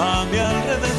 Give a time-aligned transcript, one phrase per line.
[0.00, 0.89] a mi alrededor.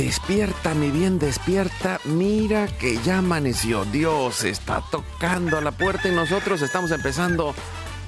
[0.00, 2.00] Despierta, mi bien, despierta.
[2.06, 3.84] Mira que ya amaneció.
[3.84, 7.54] Dios está tocando a la puerta y nosotros estamos empezando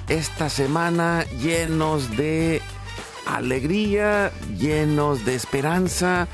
[0.09, 2.63] esta semana llenos de
[3.27, 6.27] alegría, llenos de esperanza.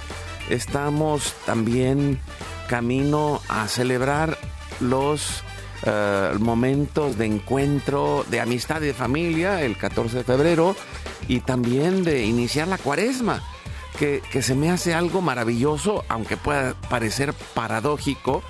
[0.50, 2.22] Estamos también
[2.70, 4.38] camino a celebrar
[4.80, 5.44] los
[5.84, 10.78] eh, momentos de encuentro, de amistad y de familia el 14 de febrero
[11.28, 13.44] y también de iniciar la cuaresma
[14.00, 18.42] que, se me hace algo maravilloso, aunque pueda parecer paradójico,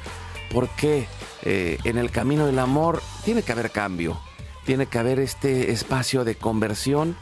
[0.53, 1.07] porque
[1.41, 4.19] eh, en el camino del amor tiene que haber cambio,
[4.65, 7.17] tiene que haber este espacio de conversión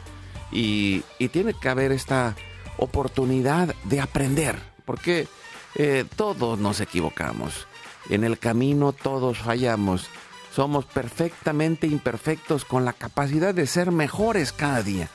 [0.52, 2.36] y, y tiene que haber esta
[2.76, 5.26] oportunidad de aprender, porque
[5.74, 7.66] eh, todos nos equivocamos,
[8.10, 10.06] en el camino todos fallamos,
[10.54, 15.08] somos perfectamente imperfectos con la capacidad de ser mejores cada día.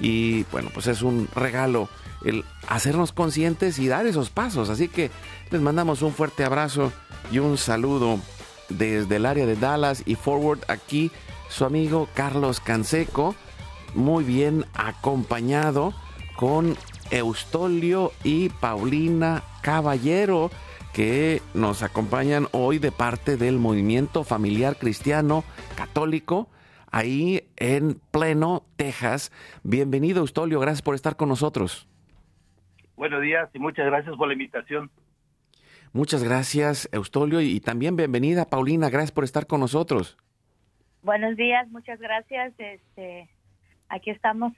[0.00, 1.88] Y bueno, pues es un regalo
[2.24, 4.70] el hacernos conscientes y dar esos pasos.
[4.70, 5.10] Así que
[5.50, 6.92] les mandamos un fuerte abrazo
[7.30, 8.18] y un saludo
[8.68, 11.10] desde el área de Dallas y Forward aquí
[11.48, 13.34] su amigo Carlos Canseco,
[13.94, 15.94] muy bien acompañado
[16.36, 16.76] con
[17.10, 20.50] Eustolio y Paulina Caballero
[20.92, 26.48] que nos acompañan hoy de parte del movimiento familiar cristiano católico
[26.90, 29.32] ahí en Pleno, Texas.
[29.62, 31.87] Bienvenido Eustolio, gracias por estar con nosotros.
[32.98, 34.90] Buenos días y muchas gracias por la invitación.
[35.92, 38.90] Muchas gracias, Eustolio, y también bienvenida, Paulina.
[38.90, 40.18] Gracias por estar con nosotros.
[41.02, 42.52] Buenos días, muchas gracias.
[42.58, 43.30] Este,
[43.88, 44.52] aquí estamos.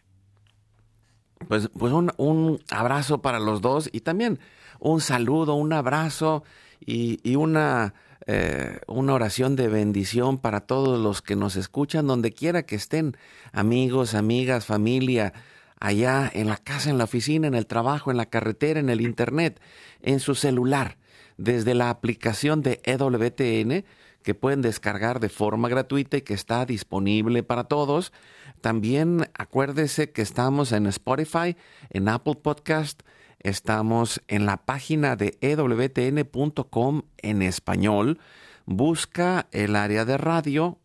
[1.48, 4.38] Pues, pues un, un abrazo para los dos y también
[4.78, 6.42] un saludo, un abrazo
[6.80, 7.92] y, y una,
[8.26, 13.18] eh, una oración de bendición para todos los que nos escuchan, donde quiera que estén,
[13.52, 15.34] amigos, amigas, familia,
[15.80, 19.00] allá en la casa, en la oficina, en el trabajo, en la carretera, en el
[19.00, 19.60] internet,
[20.02, 20.98] en su celular,
[21.38, 23.84] desde la aplicación de EWTN
[24.22, 28.12] que pueden descargar de forma gratuita y que está disponible para todos.
[28.60, 31.56] También acuérdese que estamos en Spotify,
[31.88, 33.00] en Apple Podcast,
[33.38, 38.18] estamos en la página de ewtn.com en español.
[38.66, 40.78] Busca el área de radio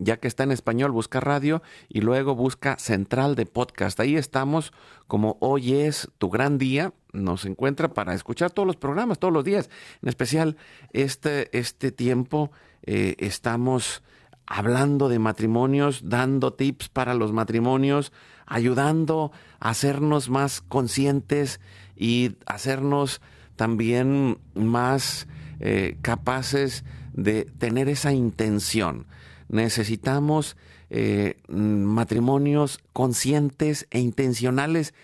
[0.00, 4.00] ya que está en español, busca radio y luego busca central de podcast.
[4.00, 4.72] Ahí estamos
[5.06, 6.94] como hoy es tu gran día.
[7.12, 9.68] Nos encuentra para escuchar todos los programas, todos los días.
[10.02, 10.56] En especial
[10.92, 12.50] este, este tiempo
[12.82, 14.02] eh, estamos
[14.46, 18.10] hablando de matrimonios, dando tips para los matrimonios,
[18.46, 21.60] ayudando a hacernos más conscientes
[21.94, 23.20] y hacernos
[23.54, 25.28] también más
[25.60, 29.06] eh, capaces de tener esa intención
[29.50, 30.56] necesitamos
[30.88, 34.94] eh, matrimonios conscientes e intencionales,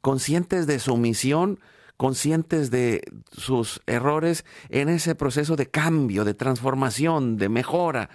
[0.00, 1.60] conscientes de su misión,
[1.96, 8.08] conscientes de sus errores en ese proceso de cambio, de transformación, de mejora,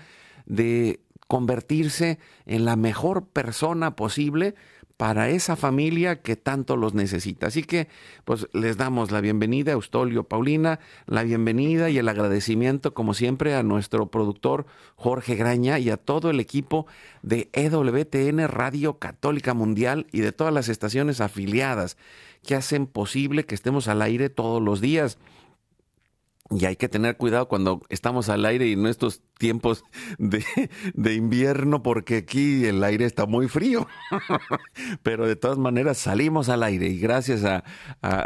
[0.48, 4.56] de convertirse en la mejor persona posible
[4.98, 7.48] para esa familia que tanto los necesita.
[7.48, 7.90] Así que,
[8.24, 13.64] pues les damos la bienvenida, Eustolio Paulina, la bienvenida y el agradecimiento, como siempre, a
[13.64, 14.66] nuestro productor
[14.96, 16.88] Jorge Graña y a todo el equipo
[17.24, 21.98] de EWTN Radio Católica Mundial y de todas las estaciones afiliadas
[22.44, 25.18] que hacen posible que estemos al aire todos los días.
[26.52, 29.84] Y hay que tener cuidado cuando estamos al aire y nuestros tiempos
[30.18, 30.44] de,
[30.94, 33.88] de, invierno porque aquí el aire está muy frío.
[35.04, 37.64] Pero de todas maneras salimos al aire y gracias a,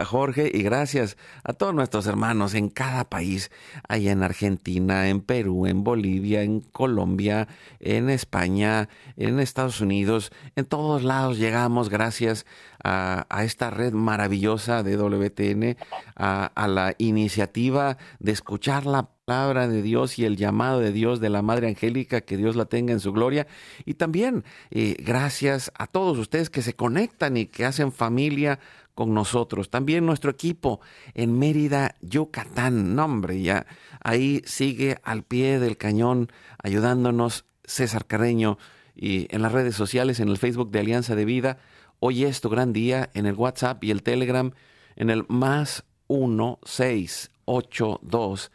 [0.06, 3.52] Jorge y gracias a todos nuestros hermanos en cada país,
[3.88, 7.48] allá en Argentina, en Perú, en Bolivia, en Colombia,
[7.80, 12.46] en España, en Estados Unidos, en todos lados llegamos gracias
[12.84, 15.78] a, a esta red maravillosa de WTN,
[16.16, 21.20] a, a la iniciativa de escuchar la palabra de Dios y el llamado de Dios
[21.20, 23.46] de la Madre Angélica, que Dios la tenga en su gloria.
[23.86, 28.58] Y también eh, gracias a todos ustedes que se conectan y que hacen familia
[28.96, 29.70] con nosotros.
[29.70, 30.82] También nuestro equipo
[31.14, 32.96] en Mérida, Yucatán.
[32.96, 33.68] nombre ya
[34.04, 36.32] ahí sigue al pie del cañón
[36.64, 38.58] ayudándonos César Carreño
[38.96, 41.60] y en las redes sociales, en el Facebook de Alianza de Vida.
[42.00, 44.54] Hoy es tu gran día en el WhatsApp y el Telegram
[44.96, 48.50] en el más 1682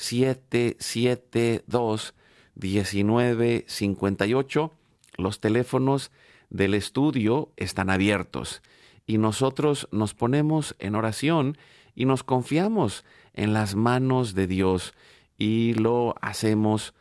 [0.00, 2.14] 772
[2.54, 4.72] 1958.
[5.16, 6.12] Los teléfonos
[6.48, 8.62] del estudio están abiertos
[9.06, 11.58] y nosotros nos ponemos en oración
[11.94, 13.04] y nos confiamos
[13.34, 14.94] en las manos de Dios
[15.36, 16.94] y lo hacemos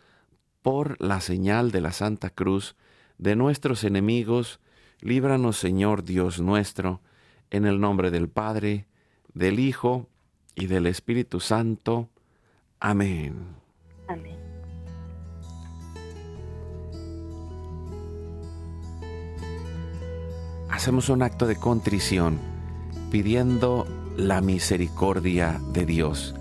[0.62, 2.76] por la señal de la Santa Cruz
[3.18, 4.60] de nuestros enemigos.
[5.00, 7.00] Líbranos, Señor Dios nuestro,
[7.50, 8.88] en el nombre del Padre,
[9.34, 10.10] del Hijo
[10.54, 12.10] y del Espíritu Santo.
[12.80, 13.36] Amén.
[14.08, 14.38] Amén.
[20.70, 22.40] Hacemos un acto de contrición
[23.12, 23.86] pidiendo
[24.16, 26.36] la misericordia de Dios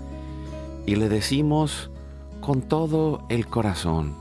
[0.85, 1.91] y le decimos
[2.39, 4.15] con todo el corazón,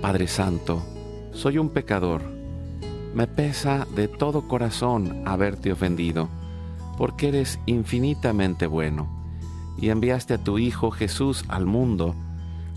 [0.00, 0.80] Padre Santo,
[1.32, 2.22] soy un pecador,
[3.14, 6.28] me pesa de todo corazón haberte ofendido,
[6.96, 9.15] porque eres infinitamente bueno
[9.78, 12.14] y enviaste a tu Hijo Jesús al mundo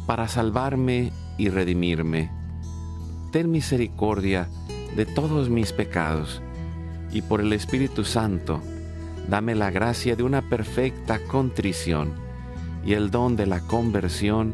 [0.06, 2.31] para salvarme y redimirme.
[3.31, 4.50] Ten misericordia
[4.96, 6.42] de todos mis pecados
[7.12, 8.62] y por el Espíritu Santo,
[9.28, 12.12] dame la gracia de una perfecta contrición
[12.86, 14.54] y el don de la conversión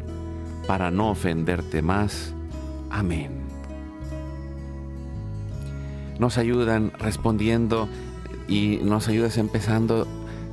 [0.67, 2.33] para no ofenderte más.
[2.89, 3.31] Amén.
[6.19, 7.89] Nos ayudan respondiendo
[8.47, 10.07] y nos ayudas empezando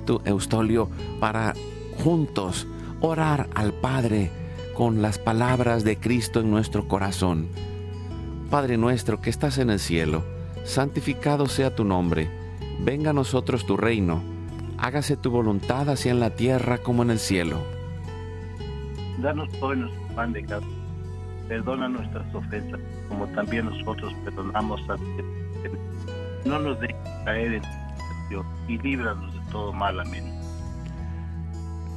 [0.07, 0.89] tu Eustolio
[1.21, 1.55] para
[2.03, 2.67] juntos
[3.01, 4.31] orar al Padre
[4.75, 7.49] con las palabras de Cristo en nuestro corazón.
[8.51, 10.25] Padre nuestro que estás en el cielo,
[10.65, 12.31] santificado sea tu nombre,
[12.81, 14.23] venga a nosotros tu reino,
[14.79, 17.59] hágase tu voluntad así en la tierra como en el cielo.
[19.21, 20.67] Danos hoy nuestro pan de cada
[21.49, 24.97] perdona nuestras ofensas, como también nosotros perdonamos a
[26.45, 30.01] no nos dejes caer en tentación y líbranos de todo mal.
[30.01, 30.42] Amén.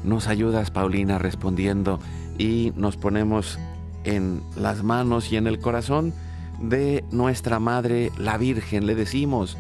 [0.06, 2.00] Nos ayudas, Paulina, respondiendo
[2.38, 3.58] y nos ponemos
[4.04, 6.14] en las manos y en el corazón
[6.62, 8.86] de nuestra Madre, la Virgen.
[8.86, 9.58] Le decimos,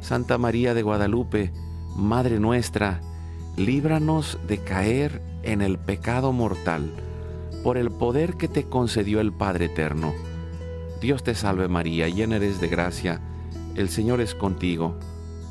[0.00, 1.50] Santa María de Guadalupe,
[1.96, 3.00] Madre nuestra,
[3.56, 6.92] líbranos de caer en el pecado mortal
[7.64, 10.12] por el poder que te concedió el Padre Eterno.
[11.00, 13.20] Dios te salve María, llena eres de gracia,
[13.74, 14.94] el Señor es contigo.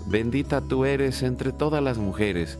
[0.08, 2.60] Bendita tú eres entre todas las mujeres,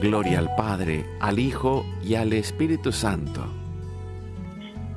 [0.00, 3.44] Gloria al Padre, al Hijo y al Espíritu Santo.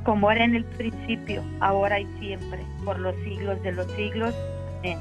[0.03, 4.33] Como era en el principio, ahora y siempre, por los siglos de los siglos.
[4.79, 4.99] Amén.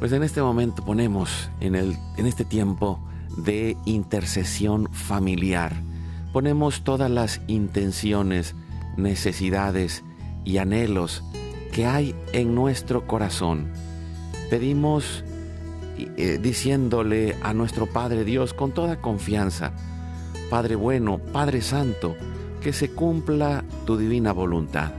[0.00, 2.98] Pues en este momento ponemos en, el, en este tiempo
[3.36, 5.72] de intercesión familiar,
[6.32, 8.56] ponemos todas las intenciones,
[8.96, 10.02] necesidades
[10.44, 11.22] y anhelos
[11.72, 13.70] que hay en nuestro corazón.
[14.48, 15.24] Pedimos
[16.16, 19.72] eh, diciéndole a nuestro Padre Dios con toda confianza,
[20.48, 22.16] Padre bueno, Padre Santo,
[22.60, 24.92] que se cumpla tu divina voluntad.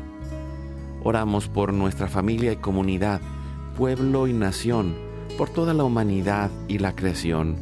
[1.03, 3.21] Oramos por nuestra familia y comunidad,
[3.77, 4.95] pueblo y nación,
[5.37, 7.55] por toda la humanidad y la creación.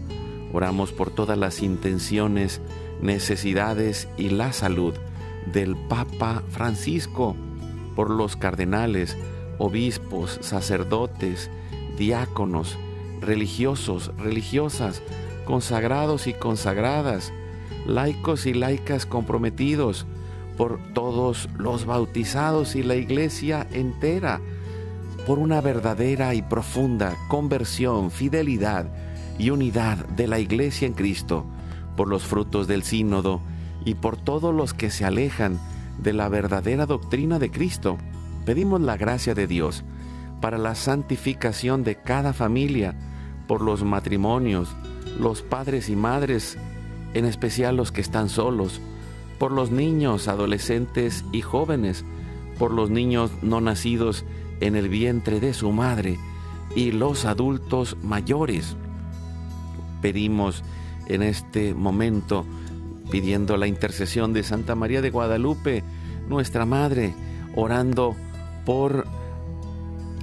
[0.54, 2.62] Oramos por todas las intenciones,
[3.02, 4.94] necesidades y la salud
[5.52, 7.36] del Papa Francisco,
[7.96, 9.18] por los cardenales,
[9.58, 11.50] obispos, sacerdotes,
[11.98, 12.78] diáconos,
[13.22, 15.02] religiosos, religiosas,
[15.46, 17.34] consagrados y consagradas,
[17.86, 20.06] laicos y laicas comprometidos,
[20.58, 24.42] por todos los bautizados y la iglesia entera,
[25.26, 28.88] por una verdadera y profunda conversión, fidelidad
[29.38, 31.46] y unidad de la iglesia en Cristo,
[31.96, 33.42] por los frutos del sínodo
[33.86, 35.60] y por todos los que se alejan
[35.98, 37.98] de la verdadera doctrina de Cristo.
[38.46, 39.86] Pedimos la gracia de Dios
[40.42, 42.96] para la santificación de cada familia,
[43.50, 44.70] por los matrimonios,
[45.20, 46.56] los padres y madres,
[47.16, 48.80] en especial los que están solos,
[49.40, 52.06] por los niños, adolescentes y jóvenes,
[52.60, 54.24] por los niños no nacidos
[54.60, 56.20] en el vientre de su madre
[56.76, 58.78] y los adultos mayores.
[60.00, 60.64] Pedimos
[61.08, 62.46] en este momento,
[63.10, 65.84] pidiendo la intercesión de Santa María de Guadalupe,
[66.28, 67.16] nuestra Madre,
[67.56, 68.16] orando
[68.64, 69.08] por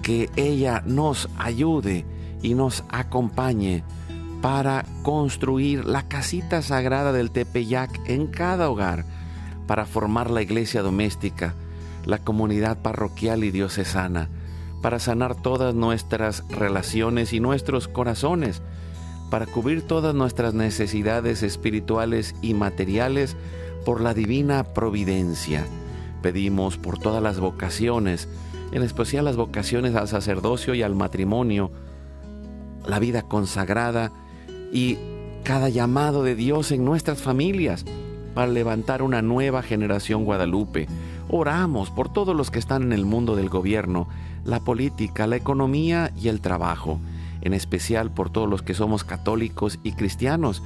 [0.04, 2.04] que ella nos ayude
[2.42, 3.82] y nos acompañe
[4.42, 9.04] para construir la casita sagrada del Tepeyac en cada hogar,
[9.66, 11.54] para formar la iglesia doméstica,
[12.04, 14.28] la comunidad parroquial y diocesana,
[14.82, 18.62] para sanar todas nuestras relaciones y nuestros corazones,
[19.30, 23.36] para cubrir todas nuestras necesidades espirituales y materiales
[23.84, 25.66] por la divina providencia.
[26.22, 28.28] Pedimos por todas las vocaciones,
[28.72, 31.70] en especial las vocaciones al sacerdocio y al matrimonio,
[32.86, 34.12] la vida consagrada
[34.72, 34.98] y
[35.44, 37.84] cada llamado de Dios en nuestras familias
[38.34, 40.88] para levantar una nueva generación guadalupe.
[41.28, 44.08] Oramos por todos los que están en el mundo del gobierno,
[44.44, 47.00] la política, la economía y el trabajo,
[47.40, 50.62] en especial por todos los que somos católicos y cristianos,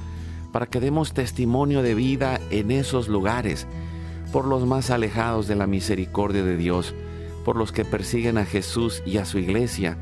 [0.51, 3.67] para que demos testimonio de vida en esos lugares,
[4.31, 6.93] por los más alejados de la misericordia de Dios,
[7.45, 9.97] por los que persiguen a Jesús y a su iglesia,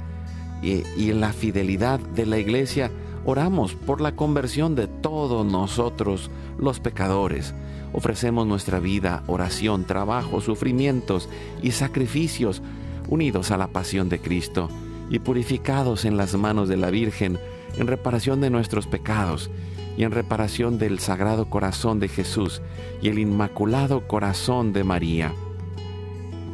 [0.62, 2.92] y, en la fidelidad de la iglesia,
[3.26, 7.54] oramos por la conversión de todos nosotros, los pecadores.
[7.94, 11.30] Ofrecemos nuestra vida, oración, trabajo, sufrimientos
[11.62, 12.62] y sacrificios
[13.08, 14.70] unidos a la pasión de Cristo
[15.10, 17.40] y purificados en las manos de la Virgen
[17.78, 19.50] en reparación de nuestros pecados
[19.98, 22.62] y en reparación del Sagrado Corazón de Jesús
[23.02, 25.34] y el Inmaculado Corazón de María.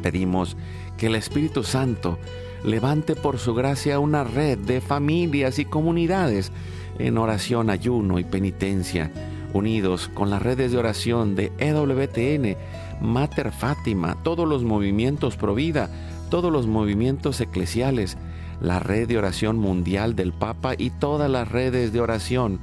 [0.02, 0.56] Pedimos
[0.96, 2.18] que el Espíritu Santo
[2.66, 6.52] levante por su gracia una red de familias y comunidades
[6.98, 9.12] en oración, ayuno y penitencia,
[9.54, 12.56] unidos con las redes de oración de EWTN,
[13.00, 15.90] Mater Fátima, todos los movimientos Provida,
[16.28, 18.18] todos los movimientos eclesiales,
[18.60, 22.58] la red de oración mundial del Papa y todas las redes de oración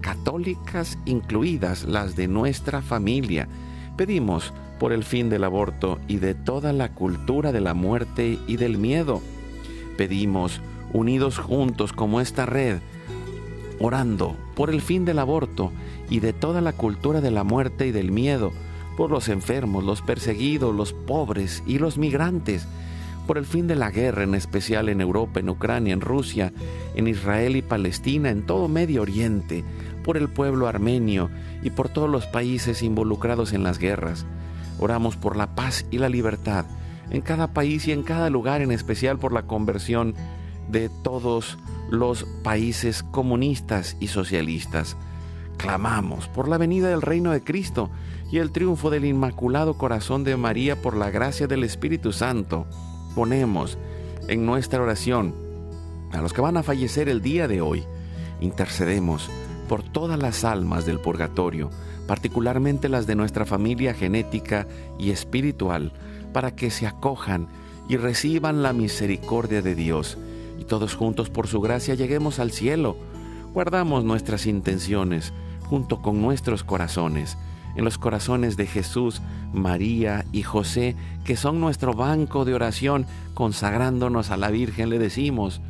[0.00, 3.48] católicas, incluidas las de nuestra familia.
[3.96, 8.56] Pedimos por el fin del aborto y de toda la cultura de la muerte y
[8.56, 9.20] del miedo.
[9.98, 10.60] Pedimos,
[10.92, 12.78] unidos juntos como esta red,
[13.80, 15.72] orando por el fin del aborto
[16.08, 18.52] y de toda la cultura de la muerte y del miedo,
[18.96, 22.68] por los enfermos, los perseguidos, los pobres y los migrantes,
[23.26, 26.52] por el fin de la guerra, en especial en Europa, en Ucrania, en Rusia,
[26.94, 29.64] en Israel y Palestina, en todo Medio Oriente,
[30.04, 31.28] por el pueblo armenio
[31.60, 34.26] y por todos los países involucrados en las guerras.
[34.78, 36.66] Oramos por la paz y la libertad
[37.10, 40.14] en cada país y en cada lugar, en especial por la conversión
[40.68, 41.58] de todos
[41.90, 44.96] los países comunistas y socialistas.
[45.56, 47.90] Clamamos por la venida del reino de Cristo
[48.30, 52.66] y el triunfo del Inmaculado Corazón de María por la gracia del Espíritu Santo.
[53.14, 53.78] Ponemos
[54.28, 55.34] en nuestra oración
[56.12, 57.84] a los que van a fallecer el día de hoy.
[58.40, 59.28] Intercedemos
[59.68, 61.70] por todas las almas del purgatorio,
[62.06, 64.66] particularmente las de nuestra familia genética
[64.98, 65.92] y espiritual,
[66.32, 67.48] para que se acojan
[67.88, 70.18] y reciban la misericordia de Dios,
[70.58, 72.96] y todos juntos por su gracia lleguemos al cielo.
[73.54, 75.32] Guardamos nuestras intenciones
[75.64, 77.38] junto con nuestros corazones,
[77.76, 84.30] en los corazones de Jesús, María y José, que son nuestro banco de oración, consagrándonos
[84.30, 85.60] a la Virgen, le decimos,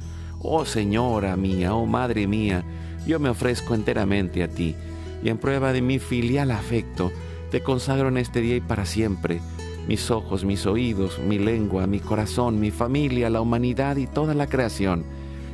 [0.41, 2.65] Oh Señora mía, oh Madre mía,
[3.07, 4.75] yo me ofrezco enteramente a ti
[5.23, 7.11] y en prueba de mi filial afecto,
[7.51, 9.41] te consagro en este día y para siempre
[9.89, 14.47] mis ojos, mis oídos, mi lengua, mi corazón, mi familia, la humanidad y toda la
[14.47, 15.05] creación,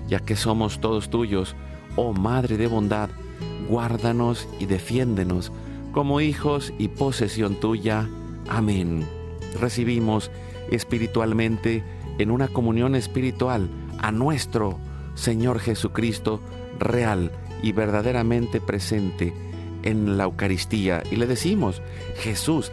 [0.09, 1.55] ya que somos todos tuyos,
[1.95, 3.11] oh Madre de bondad,
[3.69, 5.53] guárdanos y defiéndenos
[5.93, 8.09] como hijos y posesión tuya.
[8.49, 9.07] Amén.
[9.61, 10.33] Recibimos
[10.71, 11.85] espiritualmente
[12.19, 14.79] en una comunión espiritual a nuestro
[15.15, 16.41] Señor Jesucristo
[16.81, 17.31] real
[17.63, 19.33] y verdaderamente presente
[19.85, 21.81] en la Eucaristía y le decimos,
[22.17, 22.73] Jesús,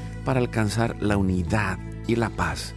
[0.23, 2.73] para alcanzar la unidad y la paz.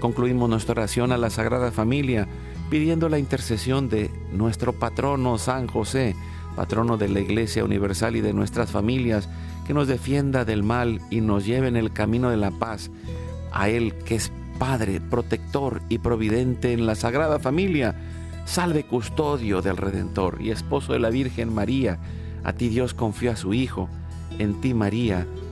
[0.00, 2.26] Concluimos nuestra oración a la Sagrada Familia
[2.70, 6.14] pidiendo la intercesión de nuestro patrono San José,
[6.56, 9.28] patrono de la Iglesia Universal y de nuestras familias,
[9.66, 12.90] que nos defienda del mal y nos lleve en el camino de la paz.
[13.52, 17.96] A Él que es Padre, protector y providente en la Sagrada Familia,
[18.44, 21.98] salve custodio del Redentor y esposo de la Virgen María.
[22.44, 23.88] A ti Dios confió a su Hijo,
[24.38, 25.26] en ti María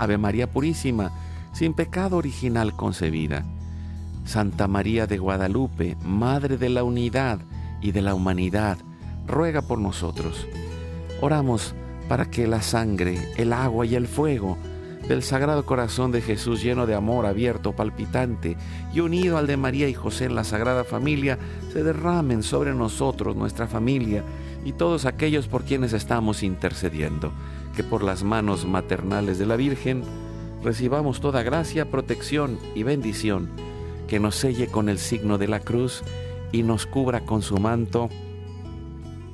[0.00, 1.12] Ave María Purísima,
[1.52, 3.44] sin pecado original concebida.
[4.24, 7.38] Santa María de Guadalupe, Madre de la Unidad
[7.82, 8.78] y de la Humanidad,
[9.26, 10.46] ruega por nosotros.
[11.20, 11.74] Oramos
[12.08, 14.56] para que la sangre, el agua y el fuego
[15.06, 18.56] del Sagrado Corazón de Jesús lleno de amor abierto, palpitante
[18.94, 21.38] y unido al de María y José en la Sagrada Familia,
[21.72, 24.24] se derramen sobre nosotros, nuestra familia
[24.64, 27.32] y todos aquellos por quienes estamos intercediendo,
[27.80, 30.02] que por las manos maternales de la Virgen
[30.62, 33.48] recibamos toda gracia, protección y bendición,
[34.06, 36.02] que nos selle con el signo de la cruz
[36.52, 38.10] y nos cubra con su manto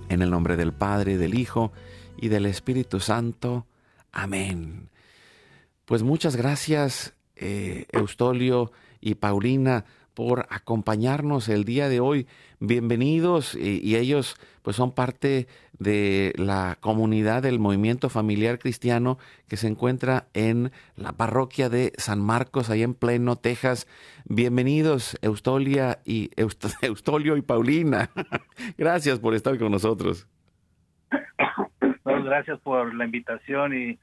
[0.08, 1.72] en el nombre del Padre, del Hijo
[2.16, 3.66] y del Espíritu Santo.
[4.12, 4.90] Amén.
[5.84, 12.26] Pues muchas gracias, eh, Eustolio y Paulina, por acompañarnos el día de hoy.
[12.58, 15.46] Bienvenidos y, ellos pues son parte
[15.78, 22.22] de la comunidad del movimiento familiar cristiano que se encuentra en la parroquia de San
[22.22, 23.86] Marcos, ahí en Pleno, Texas.
[24.24, 26.30] Bienvenidos, Eustolia y
[26.82, 28.08] Eustolio y Paulina.
[28.78, 30.26] gracias por estar con nosotros.
[32.24, 33.98] gracias por la invitación y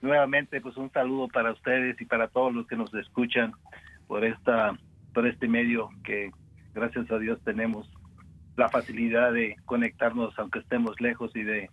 [0.00, 3.52] nuevamente pues un saludo para ustedes y para todos los que nos escuchan
[4.06, 4.78] por esta
[5.12, 6.30] por este medio que
[6.74, 7.90] gracias a Dios tenemos
[8.56, 11.70] la facilidad de conectarnos aunque estemos lejos y de,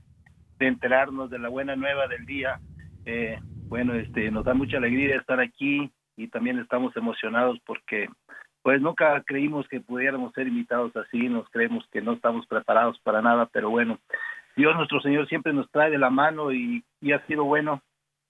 [0.59, 2.59] enterarnos de la buena nueva del día.
[3.05, 8.09] Eh, bueno, este nos da mucha alegría estar aquí y también estamos emocionados porque
[8.61, 13.21] pues nunca creímos que pudiéramos ser invitados así, nos creemos que no estamos preparados para
[13.21, 13.99] nada, pero bueno,
[14.57, 17.81] Dios nuestro Señor siempre nos trae de la mano y, y ha sido bueno,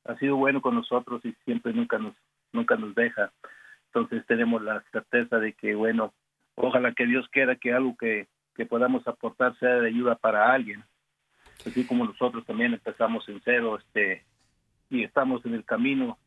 [0.05, 2.13] ha sido bueno con nosotros y siempre nunca nos
[2.53, 3.31] nunca nos deja.
[3.93, 6.13] Entonces tenemos la certeza de que, bueno,
[6.55, 10.83] ojalá que Dios quiera que algo que, que podamos aportar sea de ayuda para alguien.
[11.65, 14.23] Así como nosotros también empezamos en cero este,
[14.89, 16.17] y estamos en el camino,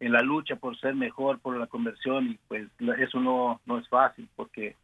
[0.00, 3.88] en la lucha por ser mejor, por la conversión, y pues eso no, no es
[3.88, 4.76] fácil porque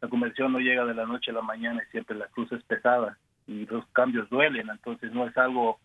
[0.00, 2.62] la conversión no llega de la noche a la mañana y siempre la cruz es
[2.64, 5.78] pesada y los cambios duelen, entonces no es algo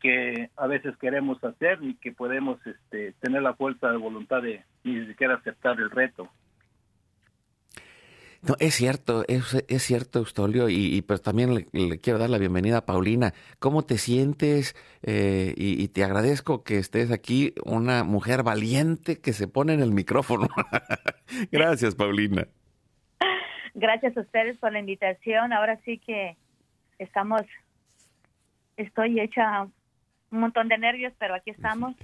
[0.00, 4.64] que a veces queremos hacer y que podemos este, tener la fuerza de voluntad de
[4.84, 6.30] ni siquiera aceptar el reto.
[8.42, 12.38] No, es cierto, es, es cierto, Eustolio, y, y pues también le, quiero dar la
[12.38, 13.34] bienvenida a Paulina.
[13.58, 14.74] ¿Cómo te sientes?
[15.02, 19.90] Eh, y, te agradezco que estés aquí, una mujer valiente que se pone en el
[19.90, 20.48] micrófono.
[21.52, 22.46] Gracias, Paulina.
[23.74, 25.52] Gracias a ustedes por la invitación.
[25.52, 26.38] Ahora sí que
[26.98, 27.42] estamos,
[28.78, 29.64] estoy hecha
[30.30, 31.94] un montón de nervios, pero aquí estamos.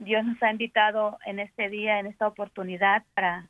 [0.00, 3.46] Dios nos ha invitado en este día, en esta oportunidad, para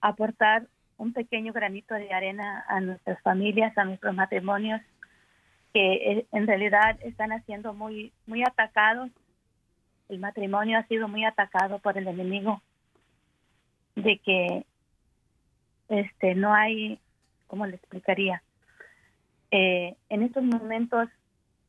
[0.00, 4.80] aportar un pequeño granito de arena a nuestras familias, a nuestros matrimonios,
[5.72, 9.08] que eh, en realidad están siendo muy, muy atacados.
[10.08, 12.60] El matrimonio ha sido muy atacado por el enemigo,
[13.94, 14.64] de que
[15.88, 16.98] este no hay,
[17.46, 18.42] ¿cómo le explicaría?
[19.52, 21.08] Eh, en estos momentos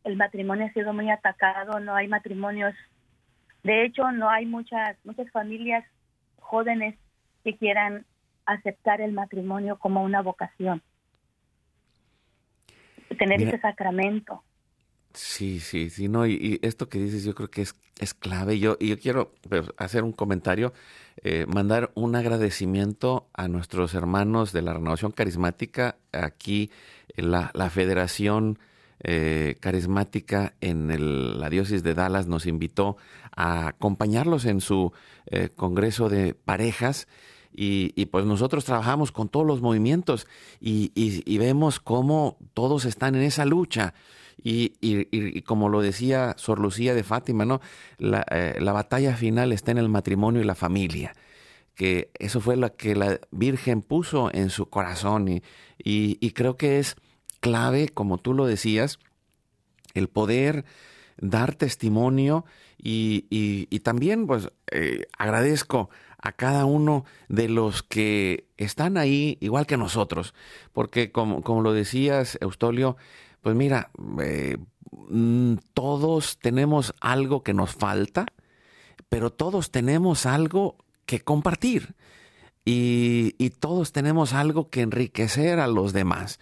[0.04, 2.74] el matrimonio ha sido muy atacado, no hay matrimonios,
[3.63, 5.86] de hecho no hay muchas muchas familias
[6.39, 6.95] jóvenes
[7.43, 8.06] que quieran
[8.45, 10.82] aceptar el matrimonio como una vocación,
[13.17, 13.52] tener Mira.
[13.52, 14.43] ese sacramento.
[15.13, 18.60] Sí, sí, sí, no, y, y esto que dices yo creo que es, es clave.
[18.60, 20.72] Yo, y yo quiero pues, hacer un comentario,
[21.24, 26.69] eh, mandar un agradecimiento a nuestros hermanos de la Renovación Carismática, aquí
[27.15, 28.60] la, la Federación
[29.02, 32.98] eh, Carismática en el- la diócesis de Dallas nos invitó
[33.39, 34.91] acompañarlos en su
[35.28, 37.08] eh, Congreso de Parejas.
[37.62, 40.28] Y, pues nosotros trabajamos con todos los movimientos
[40.62, 43.93] y, vemos cómo todos están en esa lucha.
[44.41, 47.60] Y, como lo decía Sor Lucía de Fátima, ¿no?
[47.97, 51.13] La, eh, la batalla final está en el matrimonio y la familia.
[51.75, 55.41] Que eso fue lo que la Virgen puso en su corazón.
[55.78, 56.95] Y creo que es
[57.41, 58.99] clave, como tú lo decías,
[59.93, 60.65] el poder
[61.21, 62.45] dar testimonio
[62.77, 65.89] y, y- también pues eh, agradezco
[66.21, 70.34] a cada uno de los que están ahí igual que nosotros,
[70.73, 72.97] porque como, como lo decías, Eustolio,
[73.41, 74.58] pues mira, eh,
[74.91, 78.25] mm, todos tenemos algo que nos falta,
[79.10, 81.95] pero todos tenemos algo que compartir
[82.65, 86.39] y, y todos tenemos algo que enriquecer a los demás.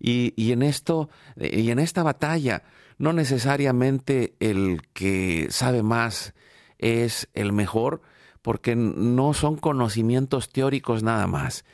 [0.00, 2.62] Y, y en esto, eh, y en esta batalla,
[2.98, 6.34] no necesariamente el que sabe más
[6.78, 8.02] es el mejor,
[8.42, 11.64] porque no son conocimientos teóricos nada más,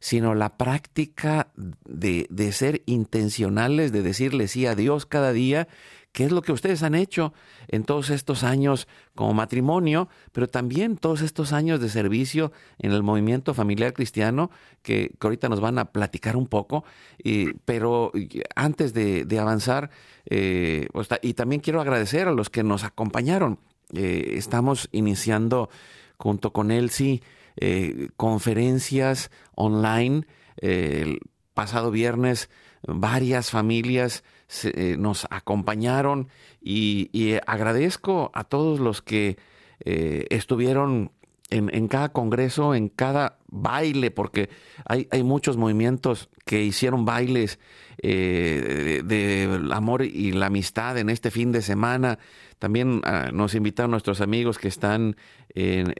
[0.00, 5.68] sino la práctica de, de ser intencionales, de decirle sí a Dios cada día,
[6.14, 7.34] que es lo que ustedes han hecho
[7.66, 13.02] en todos estos años como matrimonio, pero también todos estos años de servicio en el
[13.02, 16.84] movimiento familiar cristiano, que, ahorita nos van a platicar un poco.
[17.18, 18.12] Y- pero
[18.54, 19.90] antes de, avanzar,
[20.30, 20.86] eh,
[21.20, 23.58] y también quiero agradecer a los que nos acompañaron.
[23.92, 25.68] Eh, estamos iniciando
[26.16, 27.22] junto con Elsie
[27.56, 30.26] eh, conferencias online.
[30.60, 31.18] Eh, el
[31.54, 32.50] pasado viernes
[32.86, 34.22] varias familias
[34.54, 36.28] se- eh, nos acompañaron
[36.62, 37.10] y,
[37.46, 39.36] agradezco a todos los que
[39.80, 41.10] eh, estuvieron
[41.50, 44.48] en, cada congreso, en cada baile, porque
[44.86, 47.58] hay, hay muchos movimientos que hicieron bailes
[48.02, 52.18] eh, de- amor y la amistad en este fin de semana.
[52.64, 55.16] También ah, nos invitaron nuestros amigos que están
[55.50, 55.92] en,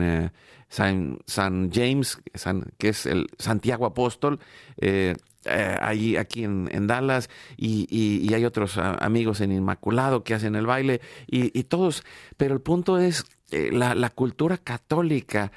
[0.00, 0.30] eh,
[0.68, 4.38] San, San James, San- que es el Santiago Apóstol,
[4.76, 10.54] eh, eh, ahí aquí en, Dallas, y, hay otros ah, amigos en Inmaculado que hacen
[10.54, 12.04] el baile, y, todos,
[12.36, 15.50] pero el punto es, la cultura católica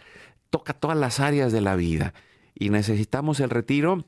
[0.49, 2.15] toca todas las áreas de la vida,
[2.55, 4.05] y necesitamos el retiro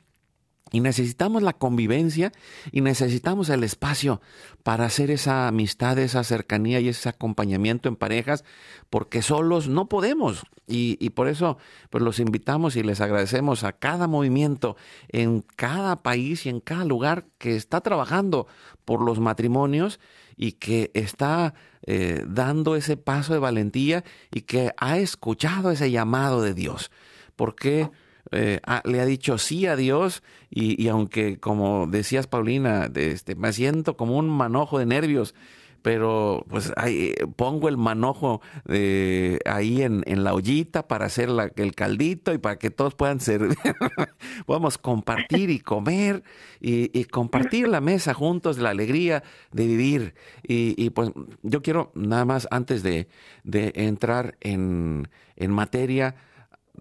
[0.71, 2.31] y necesitamos la convivencia
[2.71, 4.21] y necesitamos el espacio
[4.63, 8.43] para hacer esa amistad, esa cercanía y ese acompañamiento en parejas,
[8.89, 10.43] porque solos no podemos.
[10.67, 11.57] Y, y por eso
[11.89, 14.77] pues los invitamos y les agradecemos a cada movimiento
[15.07, 18.47] en cada país y en cada lugar que está trabajando
[18.85, 19.99] por los matrimonios
[20.35, 21.53] y que está
[21.83, 26.91] eh, dando ese paso de valentía y que ha escuchado ese llamado de Dios.
[27.35, 27.89] Porque
[28.31, 33.53] eh, ha- le ha dicho sí a Dios y, aunque como decías Paulina, este, me
[33.53, 35.35] siento como un manojo de nervios,
[35.81, 42.33] pero pues eh, pongo el manojo eh, ahí en, la ollita para hacer el caldito
[42.33, 43.57] y para que todos puedan servir,
[44.45, 46.23] podamos compartir y comer
[46.59, 50.13] y, compartir la mesa juntos, la alegría de vivir.
[50.43, 51.11] Y, pues
[51.43, 53.07] yo quiero nada más antes de,
[53.45, 56.15] entrar en, en materia,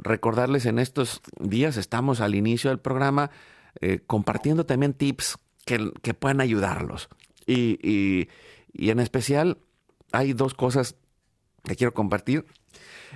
[0.03, 3.31] recordarles en estos días, estamos al inicio del programa,
[3.81, 7.09] eh, compartiendo también tips que, que puedan ayudarlos.
[7.47, 8.29] Y, y-
[8.73, 9.59] y en especial
[10.13, 10.97] hay dos cosas
[11.65, 12.47] que quiero compartir.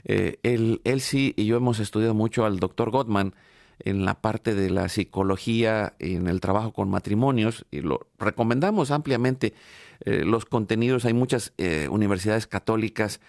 [0.04, 3.34] Eh, él, él sí y yo hemos estudiado mucho al doctor Gottman
[3.78, 9.54] en la parte de la psicología, en el trabajo con matrimonios, y lo recomendamos ampliamente
[10.04, 11.04] eh, los contenidos.
[11.04, 13.20] Hay muchas eh, universidades católicas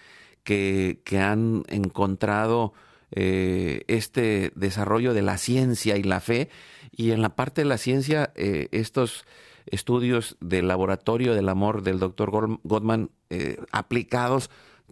[0.44, 2.74] que, que han encontrado
[3.16, 6.50] eh, este desarrollo de la ciencia y la fe,
[6.92, 9.26] y en la parte de la ciencia, eh, estos
[9.66, 12.32] estudios del laboratorio del amor del doctor
[12.64, 14.50] Gottman eh, aplicados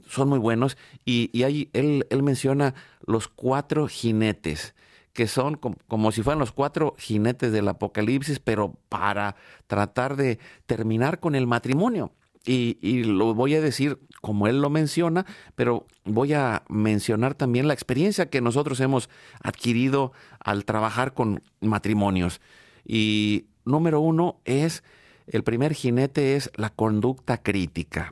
[0.08, 2.74] son muy buenos y, y ahí él, él menciona
[3.06, 4.74] los cuatro jinetes
[5.14, 9.36] que son com- como si fueran los cuatro jinetes del apocalipsis, pero para
[9.68, 12.14] tratar de terminar con el matrimonio.
[12.46, 15.26] Y, y lo voy a decir como él lo menciona,
[15.56, 19.10] pero voy a mencionar también la experiencia que nosotros hemos
[19.44, 22.42] adquirido al trabajar con matrimonios.
[22.86, 24.84] Y número uno es,
[25.28, 28.12] el primer jinete es la conducta crítica.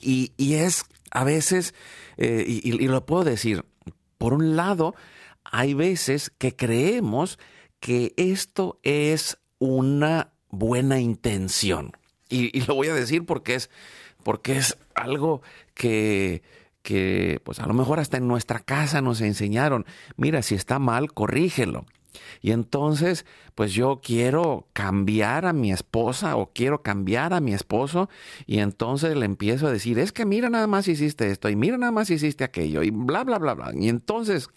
[0.00, 1.74] Y, y es a veces,
[2.16, 3.64] eh, y, y lo puedo decir,
[4.18, 4.94] por un lado,
[5.44, 7.38] hay veces que creemos
[7.80, 11.92] que esto es una buena intención.
[12.34, 13.70] Y, lo voy a decir porque es,
[14.22, 15.42] porque es algo
[15.74, 16.42] que,
[16.82, 21.12] que, pues a lo mejor hasta en nuestra casa nos enseñaron, mira, si está mal,
[21.12, 21.86] corrígelo.
[22.40, 28.08] Y entonces, pues yo quiero cambiar a mi esposa o quiero cambiar a mi esposo
[28.46, 31.78] y entonces le empiezo a decir, es que mira nada más hiciste esto y mira
[31.78, 33.72] nada más hiciste aquello y bla, bla, bla, bla.
[33.74, 34.48] Y entonces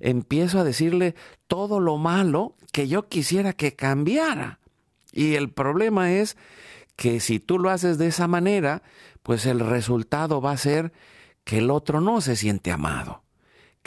[0.00, 1.14] empiezo a decirle
[1.46, 4.58] todo lo malo que yo quisiera que cambiara.
[5.12, 6.36] Y el problema es
[6.98, 8.82] que si tú lo haces de esa manera,
[9.22, 10.92] pues el resultado va a ser
[11.44, 13.22] que el otro no se siente amado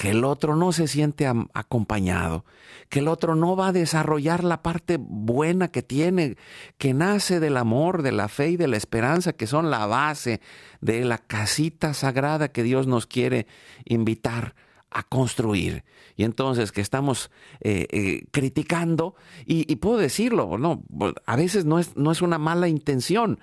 [0.01, 2.43] que el otro no se siente acompañado,
[2.89, 6.37] que el otro no va a desarrollar la parte buena que tiene,
[6.79, 10.41] que nace del amor, de la fe y de la esperanza, que son la base
[10.79, 13.45] de la casita sagrada que Dios nos quiere
[13.85, 14.55] invitar
[14.91, 15.83] a construir.
[16.15, 20.83] Y entonces que estamos eh, eh, criticando, y, puedo decirlo, no,
[21.25, 23.39] a veces no es, no es una mala intención,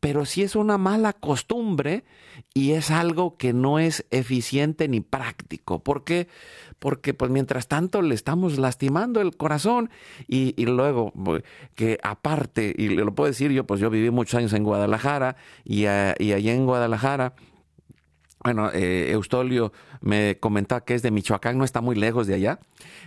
[0.00, 2.04] pero sí es una mala costumbre
[2.54, 5.82] y es algo que no es eficiente ni práctico.
[5.82, 6.26] ¿Por qué?
[6.78, 9.90] Porque pues mientras tanto le estamos lastimando el corazón
[10.26, 11.12] y, luego
[11.74, 15.80] que aparte, y lo puedo decir yo, pues yo viví muchos años en Guadalajara y,
[15.82, 17.34] y allá en Guadalajara,
[18.42, 22.58] bueno, eh, Eustolio me comentaba que es de Michoacán, no está muy lejos de allá,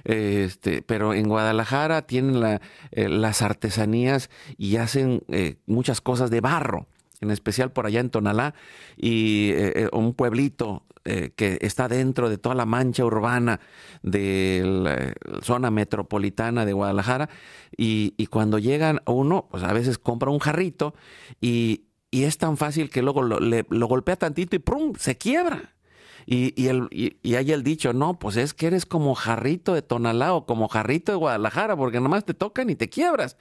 [0.03, 2.59] este, pero en Guadalajara tienen
[2.91, 6.85] eh, las artesanías y hacen eh, muchas cosas de barro,
[7.19, 8.53] en especial por allá en Tonalá,
[8.95, 9.53] y
[9.91, 13.59] un pueblito que está dentro de toda la mancha urbana
[14.01, 17.29] de la zona metropolitana de Guadalajara,
[17.75, 20.93] y, y cuando llegan uno, pues a veces compra un jarrito
[21.41, 24.93] y y es tan fácil que luego lo, golpea tantito y ¡prum!
[24.99, 25.73] se quiebra.
[26.27, 29.81] Y, y, el, y, hay el dicho, no, pues es que eres como jarrito de
[29.81, 33.35] Tonalá o como jarrito de Guadalajara, porque nomás te tocan y te quiebras.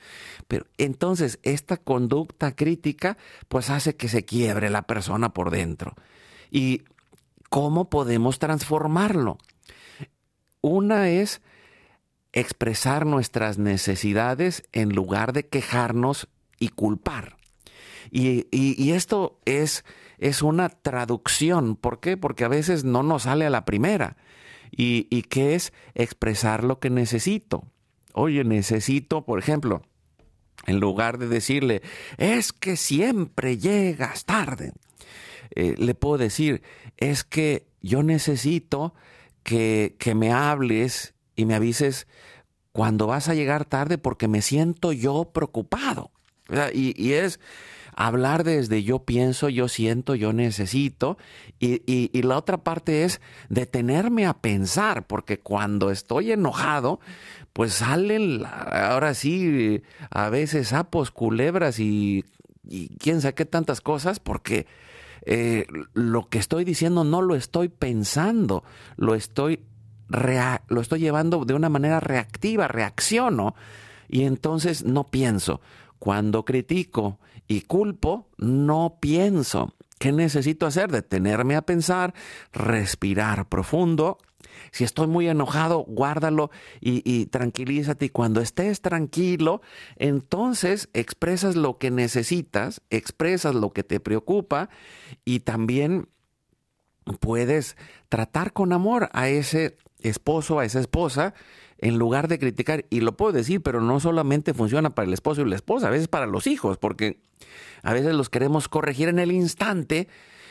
[0.48, 5.94] Pero entonces esta conducta crítica, pues hace que se quiebre la persona por dentro.
[6.50, 6.84] ¿Y
[7.50, 9.36] cómo podemos transformarlo?
[10.62, 11.42] Una es
[12.32, 17.41] expresar nuestras necesidades en lugar de quejarnos y culpar.
[18.10, 19.84] Y, esto es,
[20.18, 21.76] es una traducción.
[21.76, 22.16] ¿Por qué?
[22.16, 24.16] Porque a veces no nos sale a la primera.
[24.70, 27.64] Y, y que es expresar lo que necesito.
[28.14, 29.82] Oye, necesito, por ejemplo,
[30.66, 31.82] en lugar de decirle,
[32.18, 34.72] es que siempre llegas tarde,
[35.54, 36.62] eh, le puedo decir,
[36.96, 38.94] es que yo necesito
[39.42, 42.06] que, que me hables y me avises
[42.72, 46.10] cuando vas a llegar tarde porque me siento yo preocupado.
[46.72, 47.40] Y, y, es,
[48.06, 51.18] hablar desde yo pienso, yo siento, yo necesito.
[51.60, 56.98] Y, la otra parte es detenerme a pensar, porque cuando estoy enojado,
[57.52, 62.24] pues salen, ahora sí, a veces sapos, culebras y,
[62.98, 64.66] quién sabe qué tantas cosas, porque
[65.24, 68.64] eh, lo que estoy diciendo no lo estoy pensando,
[68.96, 69.60] lo estoy,
[70.68, 73.54] lo estoy llevando de una manera reactiva, reacciono.
[74.08, 75.60] Y entonces no pienso.
[75.98, 77.20] Cuando critico
[77.52, 79.74] y culpo, no pienso.
[79.98, 80.90] ¿Qué necesito hacer?
[80.90, 82.14] Detenerme a pensar,
[82.50, 84.16] respirar profundo.
[84.70, 88.06] Si estoy muy enojado, guárdalo y, tranquilízate.
[88.06, 89.60] Y cuando estés tranquilo,
[89.96, 94.70] entonces expresas lo que necesitas, expresas lo que te preocupa
[95.26, 96.08] y también
[97.20, 97.76] puedes
[98.08, 101.34] tratar con amor a ese esposo, a esa esposa,
[101.82, 105.42] en lugar de criticar, y lo puedo decir, pero no solamente funciona para el esposo
[105.42, 107.18] y la esposa, a veces para los hijos, porque
[107.82, 110.06] a veces los queremos corregir en el instante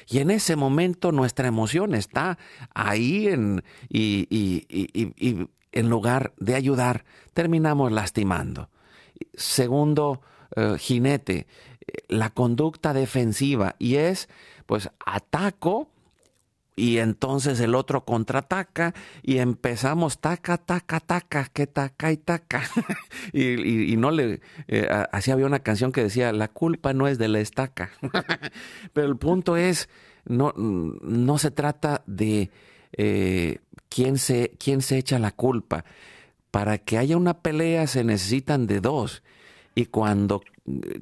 [0.10, 2.38] y en ese momento nuestra emoción está
[2.74, 8.70] ahí en, y, en lugar de ayudar, terminamos lastimando.
[9.34, 10.20] Segundo
[10.58, 11.48] eh, jinete,
[11.88, 14.28] eh, la conducta defensiva, y es,
[14.65, 15.88] pues, ataco
[16.76, 22.64] y entonces el otro contraataca y empezamos taca, taca, taca, que taca y taca.
[23.34, 24.42] y, no le...
[24.68, 27.92] Eh, así había una canción que decía, la culpa no es de la estaca.
[28.94, 29.90] Pero el punto es,
[30.26, 32.50] no, no se trata de
[32.94, 35.84] eh, quién, se, quién se echa la culpa.
[36.52, 39.24] Para que haya una pelea se necesitan de dos.
[39.76, 40.42] Y cuando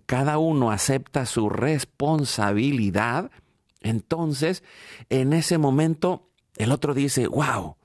[0.05, 3.31] cada uno acepta su responsabilidad,
[3.81, 4.63] entonces,
[5.09, 7.77] en ese momento, el otro dice, wow,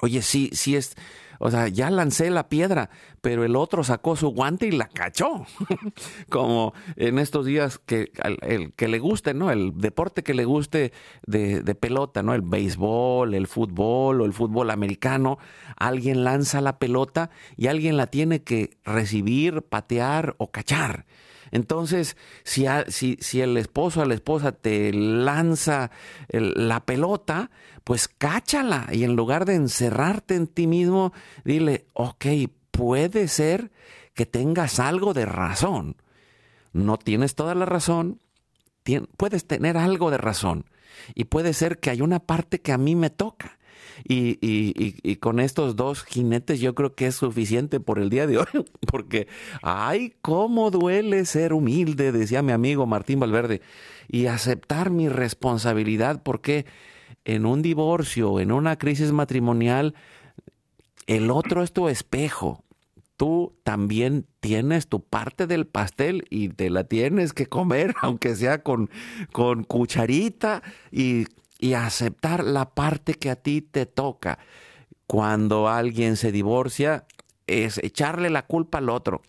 [0.00, 0.96] oye, sí, sí es,
[1.38, 2.90] o sea, ya lancé la piedra,
[3.20, 5.46] pero el otro sacó su guante y la cachó.
[6.30, 8.12] Como en estos días que
[8.42, 9.50] el, que le guste, ¿no?
[9.50, 10.92] El deporte que le guste
[11.26, 12.34] de, de, pelota, ¿no?
[12.34, 15.38] El béisbol, el fútbol o el fútbol americano.
[15.76, 21.04] Alguien lanza la pelota y alguien la tiene que recibir, patear o cachar.
[21.50, 25.90] Entonces, si, si, el esposo o la esposa te lanza
[26.28, 27.50] la pelota,
[27.84, 31.12] pues cáchala y en lugar de encerrarte en ti mismo,
[31.44, 32.26] dile, ok,
[32.70, 33.70] puede ser
[34.14, 35.96] que tengas algo de razón.
[36.72, 38.20] No tienes toda la razón,
[39.16, 40.66] puedes tener algo de razón.
[41.14, 43.53] Y puede ser que hay una parte que a mí me toca.
[44.02, 48.38] Y, y, con estos dos jinetes yo creo que es suficiente por el día de
[48.38, 48.46] hoy,
[48.86, 49.28] porque,
[49.62, 53.60] ay, cómo duele ser humilde, decía mi amigo Martín Valverde,
[54.08, 56.66] y aceptar mi responsabilidad, porque
[57.24, 59.94] en un divorcio, en una crisis matrimonial,
[61.06, 62.64] el otro es tu espejo.
[63.16, 68.62] Tú también tienes tu parte del pastel y te la tienes que comer, aunque sea
[68.62, 68.90] con,
[69.32, 71.26] con cucharita y,
[71.64, 74.38] y aceptar la parte que a ti te toca.
[75.06, 77.06] Cuando alguien se divorcia,
[77.46, 79.22] es echarle la culpa al otro.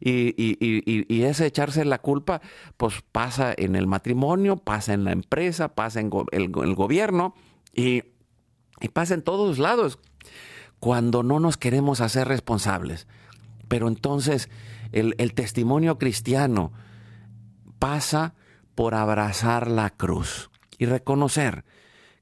[0.00, 2.40] Y, y, y, ese echarse la culpa,
[2.78, 7.34] pues pasa en el matrimonio, pasa en la empresa, pasa en el, gobierno
[7.74, 8.04] y,
[8.94, 9.98] pasa en todos lados
[10.80, 13.06] cuando no nos queremos hacer responsables.
[13.68, 14.48] Pero entonces
[14.90, 16.72] el testimonio cristiano
[17.78, 18.32] pasa
[18.74, 21.64] por abrazar la cruz y reconocer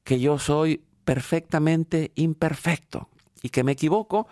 [0.05, 3.09] que yo soy perfectamente imperfecto
[3.43, 4.29] y que me equivoco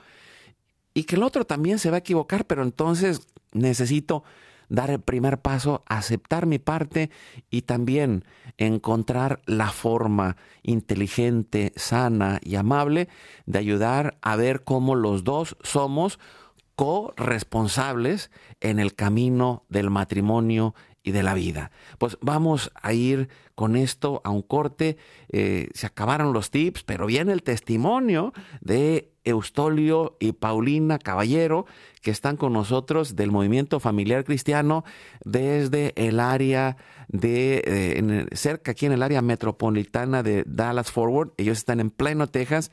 [0.94, 4.24] y que el otro también se va a equivocar, pero entonces necesito
[4.68, 7.10] dar el primer paso, aceptar mi parte
[7.50, 8.24] y también
[8.56, 13.08] encontrar la forma inteligente, sana y amable
[13.46, 16.18] de ayudar a ver cómo los dos somos
[16.76, 18.30] corresponsables
[18.60, 21.70] en el camino del matrimonio y de la vida.
[21.98, 24.96] Pues vamos a ir con esto a un corte.
[25.30, 31.66] Eh, se acabaron los tips, pero viene el testimonio de Eustolio y Paulina Caballero,
[32.02, 34.84] que están con nosotros del movimiento familiar cristiano
[35.24, 36.76] desde el área
[37.08, 41.32] de, eh, cerca aquí en el área metropolitana de Dallas Forward.
[41.36, 42.70] Ellos están en pleno Texas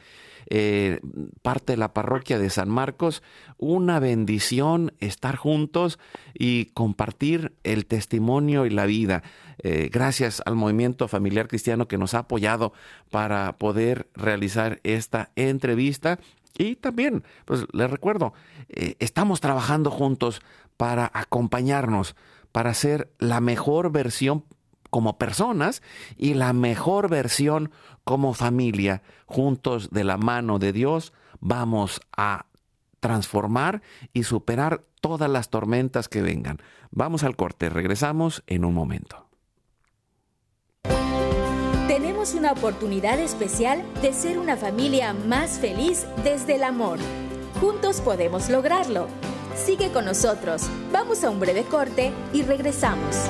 [0.49, 0.99] eh,
[1.41, 3.21] parte de la parroquia de San Marcos.
[3.57, 5.99] Una bendición estar juntos
[6.33, 9.23] y compartir el testimonio y la vida.
[9.63, 12.73] Eh, gracias al movimiento familiar cristiano que nos ha apoyado
[13.11, 16.19] para poder realizar esta entrevista.
[16.57, 18.33] Y también, pues les recuerdo,
[18.69, 20.41] eh, estamos trabajando juntos
[20.77, 22.15] para acompañarnos,
[22.51, 24.43] para ser la mejor versión
[24.97, 25.83] como personas
[26.17, 27.69] y la mejor versión
[28.03, 32.47] como familia, juntos de la mano de Dios, vamos a
[32.99, 36.57] transformar y superar todas las tormentas que vengan.
[36.89, 39.27] Vamos al corte, regresamos en un momento.
[41.87, 46.97] Tenemos una oportunidad especial de ser una familia más feliz desde el amor.
[47.61, 49.09] Juntos podemos lograrlo.
[49.55, 50.63] Sigue con nosotros.
[50.91, 53.29] Vamos a un breve corte y regresamos.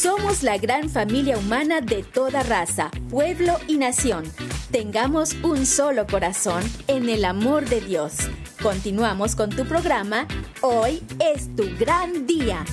[0.00, 4.22] Somos la gran familia humana de toda raza, pueblo y nación.
[4.70, 8.14] Tengamos un solo corazón en el amor de Dios.
[8.62, 10.28] Continuamos con tu programa
[10.60, 12.64] Hoy es tu gran día.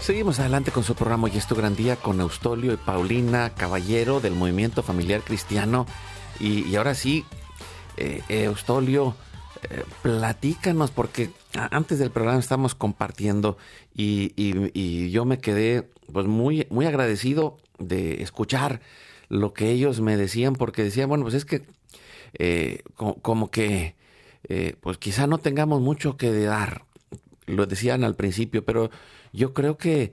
[0.00, 4.20] Seguimos adelante con su programa Hoy es tu gran día con Eustolio y Paulina Caballero
[4.20, 5.84] del Movimiento Familiar Cristiano.
[6.40, 7.24] Y, ahora sí,
[7.96, 9.14] eh, Eustolio,
[9.70, 13.56] eh, platícanos, porque antes del programa estamos compartiendo
[13.94, 18.80] y, yo me quedé pues muy, muy agradecido de escuchar
[19.28, 21.62] lo que ellos me decían, porque decían, bueno, pues es que
[22.38, 23.94] eh, como, que
[24.80, 26.84] pues quizá no tengamos mucho que dar,
[27.46, 28.90] lo decían al principio, pero
[29.32, 30.12] yo creo que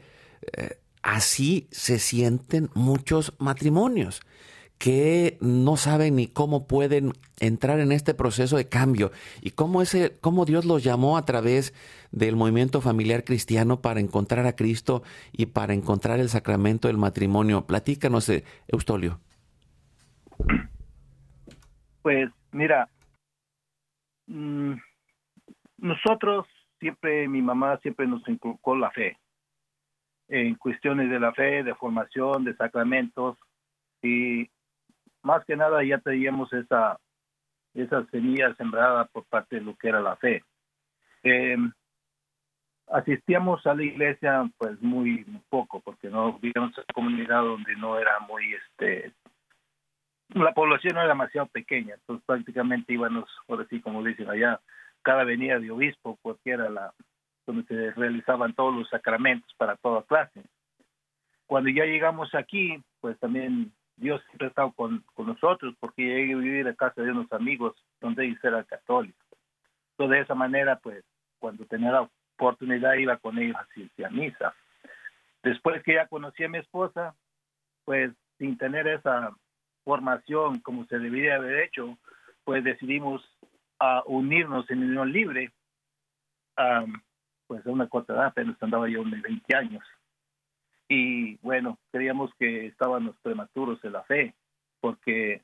[0.58, 4.22] eh, así se sienten muchos matrimonios
[4.82, 10.18] que no saben ni cómo pueden entrar en este proceso de cambio y cómo, ese,
[10.22, 11.76] cómo Dios los llamó a través
[12.12, 17.68] del movimiento familiar cristiano para encontrar a Cristo y para encontrar el sacramento del matrimonio.
[17.68, 19.20] Platícanos, eh, Eustolio.
[22.02, 22.90] Pues mira,
[24.26, 24.74] mm,
[25.78, 26.48] nosotros
[26.80, 29.20] siempre mi mamá siempre nos inculcó la fe
[30.28, 33.38] en cuestiones de la fe, de formación, de sacramentos
[34.02, 34.50] y
[35.24, 36.98] más que nada ya teníamos esa
[37.74, 40.44] esa semilla sembrada por parte de lo que era la fe.
[41.24, 41.58] Eh,
[42.88, 47.98] asistíamos a la iglesia pues muy, poco porque no vivíamos en una comunidad donde no
[47.98, 49.14] era muy este
[50.34, 54.60] la población no era demasiado pequeña entonces prácticamente íbamos por así como dicen allá
[55.02, 56.94] cada venida de obispo, porque era la
[57.46, 60.44] donde se realizaban todos los sacramentos para toda clase.
[61.48, 66.38] Cuando ya llegamos aquí, pues también Dios siempre ha estado con, nosotros, porque llegué a
[66.38, 69.26] vivir a casa de unos amigos donde ellos eran católicos.
[69.92, 71.06] Entonces, de esa manera, pues,
[71.40, 74.56] cuando tenía la oportunidad, iba con ellos a, a misa.
[75.44, 77.16] Después que ya conocí a mi esposa,
[77.86, 79.32] pues, sin tener esa
[79.84, 81.98] formación como se debería haber hecho,
[82.44, 83.24] pues decidimos
[83.80, 85.52] a unirnos en unión libre,
[87.48, 89.84] pues a una corta edad, apenas andaba yo de 20 años.
[90.94, 94.36] Y bueno, creíamos que estábamos prematuros en la fe,
[94.82, 95.42] porque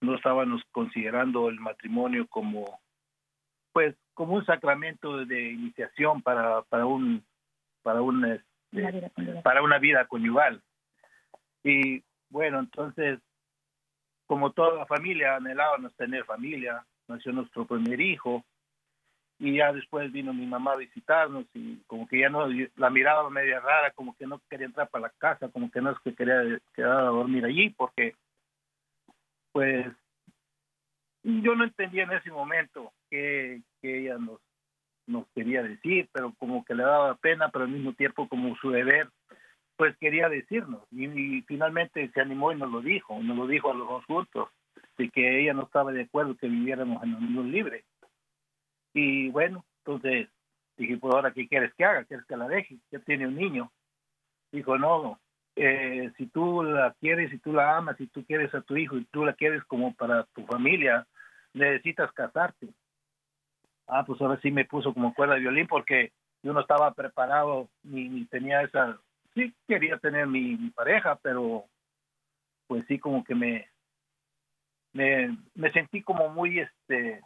[0.00, 2.80] no estábamos considerando el matrimonio como,
[3.74, 7.22] pues, como un sacramento de iniciación para, para un,
[7.82, 9.10] para un, este,
[9.44, 10.62] para una vida conyugal.
[11.62, 13.18] Y bueno, entonces,
[14.24, 18.46] como toda la familia, anhelábamos tener familia, nació nuestro primer hijo
[19.38, 23.28] y ya después vino mi mamá a visitarnos y como que ya no la miraba
[23.28, 26.14] media rara como que no quería entrar para la casa como que no es que
[26.14, 28.14] quería quedar a dormir allí porque
[29.52, 29.86] pues
[31.22, 34.16] yo no entendía en ese momento que, ella
[35.06, 38.70] nos quería decir pero como que le daba pena pero al mismo tiempo como su
[38.70, 39.08] deber
[39.76, 43.74] pues quería decirnos y, finalmente se animó y nos lo dijo nos lo dijo a
[43.74, 44.48] los dos juntos
[44.96, 47.84] de que ella no estaba de acuerdo que viviéramos en unión libre.
[48.96, 50.28] Y bueno, entonces
[50.78, 52.04] dije, pues ahora, ¿qué quieres que haga?
[52.04, 52.78] ¿Quieres que la deje?
[52.90, 53.70] Ya tiene un niño.
[54.50, 55.20] Dijo, no,
[55.54, 58.96] eh, si tú la quieres, si tú la amas, si tú quieres a tu hijo
[58.96, 61.06] y tú la quieres como para tu familia,
[61.52, 62.68] necesitas casarte.
[63.86, 67.68] Ah, pues ahora sí me puso como cuerda de violín porque yo no estaba preparado
[67.82, 68.98] ni, ni tenía esa,
[69.34, 71.66] sí quería tener mi pareja, pero
[72.66, 73.68] pues sí como que me,
[74.94, 77.20] me, sentí como muy este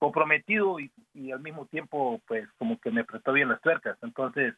[0.00, 0.90] comprometido y,
[1.30, 3.96] al mismo tiempo pues como que me prestó bien las tuercas.
[4.02, 4.54] Entonces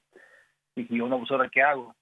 [0.74, 1.94] dije yo no pues ahora qué hago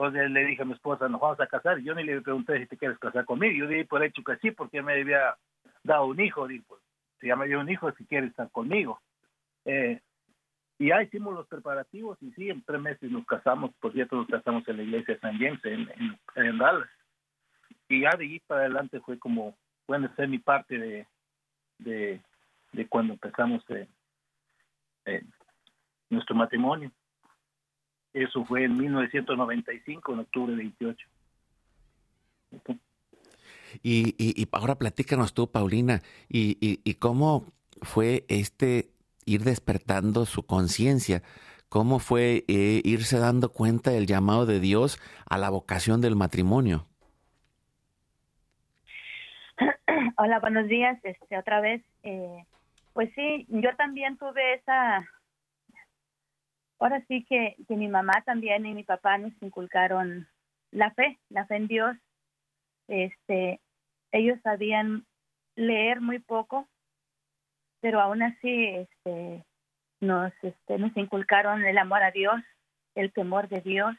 [0.00, 2.58] entonces le dije a mi esposa nos vamos a casar y yo ni le pregunté
[2.58, 3.52] si te quieres casar conmigo.
[3.54, 5.36] Yo dije por hecho que sí porque me había
[5.82, 6.48] dado un hijo.
[6.48, 6.80] Dije pues
[7.20, 8.98] si ya me dio un hijo si quiere estar conmigo.
[9.66, 10.00] Eh,
[10.78, 13.72] y ya hicimos los preparativos y sí en tres meses nos casamos.
[13.78, 15.90] Por cierto nos casamos en la iglesia de San James en,
[16.36, 16.88] en Dallas.
[17.90, 19.54] Y ya de ahí para adelante fue como
[19.84, 21.06] pueden ser mi parte de,
[21.76, 22.22] de,
[22.72, 23.88] de cuando empezamos eh,
[25.06, 25.22] eh,
[26.08, 26.90] nuestro matrimonio.
[28.12, 31.08] Eso fue en 1995, en octubre 28.
[33.82, 37.52] Y, y, ahora platícanos tú, Paulina, y, y, cómo
[37.82, 38.90] fue este
[39.24, 41.22] ir despertando su conciencia,
[41.68, 44.98] cómo fue eh, irse dando cuenta del llamado de Dios
[45.28, 46.86] a la vocación del matrimonio.
[50.18, 50.98] Hola, buenos días.
[51.04, 52.44] Este, otra vez, eh,
[52.92, 55.08] pues sí, yo también tuve esa.
[56.78, 60.28] Ahora sí que, que mi mamá también y mi papá nos inculcaron
[60.70, 61.96] la fe, la fe en Dios.
[62.88, 63.60] Este,
[64.12, 65.06] ellos sabían
[65.56, 66.68] leer muy poco,
[67.80, 69.44] pero aún así, este,
[70.00, 72.40] nos, este, nos inculcaron el amor a Dios
[72.94, 73.94] el temor de Dios.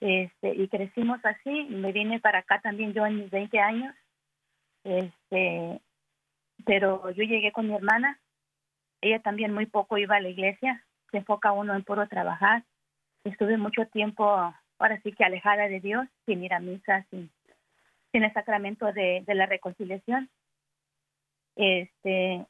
[0.00, 3.94] Este, y crecimos así, me vine para acá también yo en mis 20 años.
[4.84, 5.80] Este,
[6.64, 8.18] pero yo llegué con mi hermana,
[9.00, 12.64] ella también muy poco iba a la iglesia, se enfoca uno en puro trabajar.
[13.24, 14.24] Estuve mucho tiempo,
[14.78, 17.30] ahora sí que alejada de Dios, sin ir a misa, sin,
[18.12, 20.28] sin el sacramento de, de la reconciliación.
[21.56, 22.46] Este,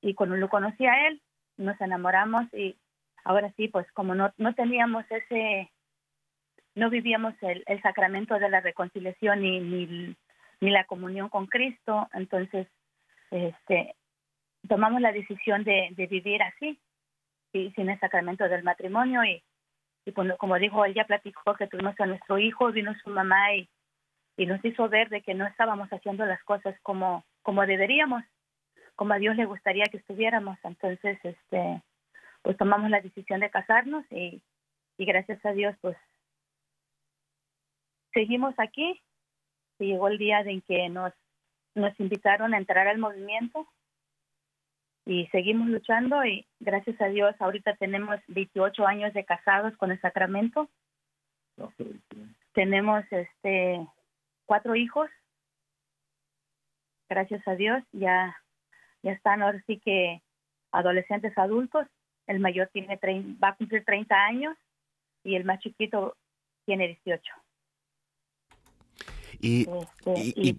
[0.00, 1.20] y cuando lo conocí a él,
[1.56, 2.76] nos enamoramos y
[3.24, 5.70] ahora sí, pues como no, no teníamos ese,
[6.74, 10.16] no vivíamos el, el sacramento de la reconciliación ni, ni,
[10.60, 12.68] ni la comunión con Cristo, entonces
[13.30, 13.94] este,
[14.68, 16.78] tomamos la decisión de, vivir así,
[17.52, 19.42] y sin el sacramento del matrimonio y,
[20.14, 23.68] cuando, como dijo, él platicó que tuvimos a nuestro hijo, vino su mamá y,
[24.38, 28.22] nos hizo ver de que no estábamos haciendo las cosas como, como deberíamos
[28.96, 30.58] como a Dios le gustaría que estuviéramos.
[30.64, 31.82] Entonces, este,
[32.42, 34.42] pues tomamos la decisión de casarnos y,
[34.96, 35.96] y gracias a Dios, pues
[38.12, 39.00] seguimos aquí.
[39.78, 41.12] Y llegó el día en que nos,
[41.76, 43.68] nos invitaron a entrar al movimiento
[45.04, 50.00] y seguimos luchando y gracias a Dios ahorita tenemos 28 años de casados con el
[50.00, 50.68] sacramento.
[52.52, 53.86] Tenemos este
[54.46, 55.08] cuatro hijos.
[57.08, 58.36] Gracias a Dios ya
[59.02, 60.22] ya están ahora sí que
[60.72, 61.86] adolescentes adultos.
[62.26, 62.98] El mayor tiene
[63.42, 64.56] va a cumplir 30 años
[65.22, 66.16] y el más chiquito
[66.64, 67.22] tiene 18.
[69.40, 70.56] Y, este,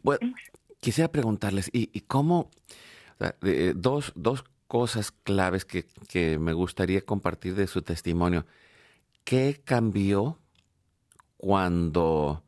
[0.80, 2.50] quisiera preguntarles, ¿y, cómo?
[3.76, 8.46] dos, dos cosas claves que, que me gustaría compartir de su testimonio.
[9.24, 10.40] ¿Qué cambió
[11.38, 12.44] cuando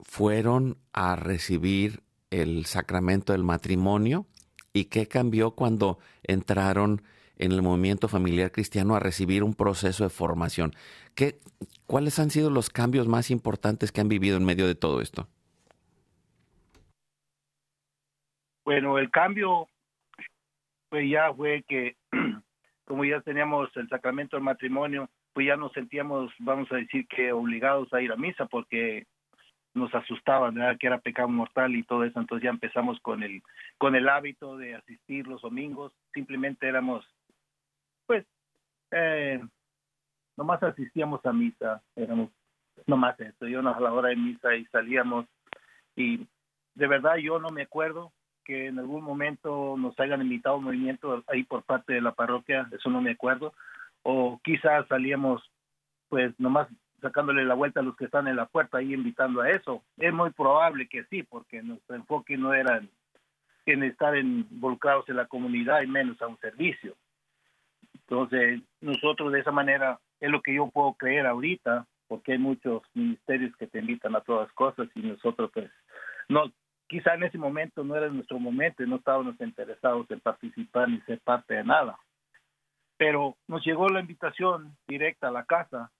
[0.00, 4.26] fueron a recibir el sacramento del matrimonio
[4.72, 7.02] y qué cambió cuando entraron
[7.38, 10.74] en el movimiento familiar cristiano a recibir un proceso de formación.
[11.14, 11.40] ¿Qué,
[11.86, 15.26] ¿Cuáles han sido los cambios más importantes que han vivido en medio de todo esto?
[18.64, 19.68] Bueno, el cambio
[20.88, 21.96] pues ya fue que
[22.84, 27.32] como ya teníamos el sacramento del matrimonio, pues ya nos sentíamos, vamos a decir que
[27.32, 29.06] obligados a ir a misa porque
[29.72, 30.76] nos asustaban, ¿verdad?
[30.78, 33.40] que era pecado mortal y todo eso, entonces ya empezamos con el
[33.78, 37.06] con el hábito de asistir los domingos, simplemente éramos
[38.06, 38.26] pues
[38.90, 39.40] eh,
[40.36, 42.30] nomás asistíamos a misa, éramos
[42.86, 45.26] nomás eso, íbamos a la hora de misa y salíamos.
[45.96, 46.26] Y
[46.74, 48.12] de verdad yo no me acuerdo
[48.44, 52.12] que en algún momento nos hayan invitado a un movimiento ahí por parte de la
[52.12, 53.52] parroquia, eso no me acuerdo,
[54.02, 55.42] o quizás salíamos
[56.08, 56.68] pues nomás
[57.00, 59.82] sacándole la vuelta a los que están en la puerta y invitando a eso.
[59.96, 62.82] Es muy probable que sí, porque nuestro enfoque no era
[63.66, 66.96] en estar involucrados en la comunidad y menos a un servicio.
[67.94, 72.82] Entonces, nosotros de esa manera es lo que yo puedo creer ahorita, porque hay muchos
[72.92, 75.70] ministerios que te invitan a todas cosas y nosotros pues
[76.28, 76.50] no
[76.90, 81.00] quizá en ese momento no era nuestro momento y no estábamos interesados en participar ni
[81.02, 81.96] ser parte de nada.
[82.96, 85.90] Pero nos llegó la invitación directa a la casa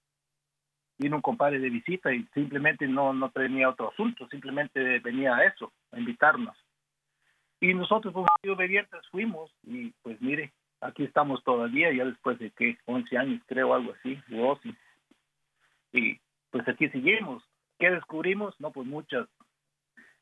[0.99, 5.45] vino un compadre de visita y simplemente no, no tenía otro asunto, simplemente venía a
[5.45, 6.55] eso, a invitarnos.
[7.59, 12.76] Y nosotros como obedientes fuimos y pues mire, aquí estamos todavía, ya después de que
[12.84, 14.74] 11 años creo, algo así, 12.
[15.93, 16.20] Y
[16.51, 17.43] pues aquí seguimos.
[17.78, 18.55] ¿Qué descubrimos?
[18.61, 19.26] No, pues muchas,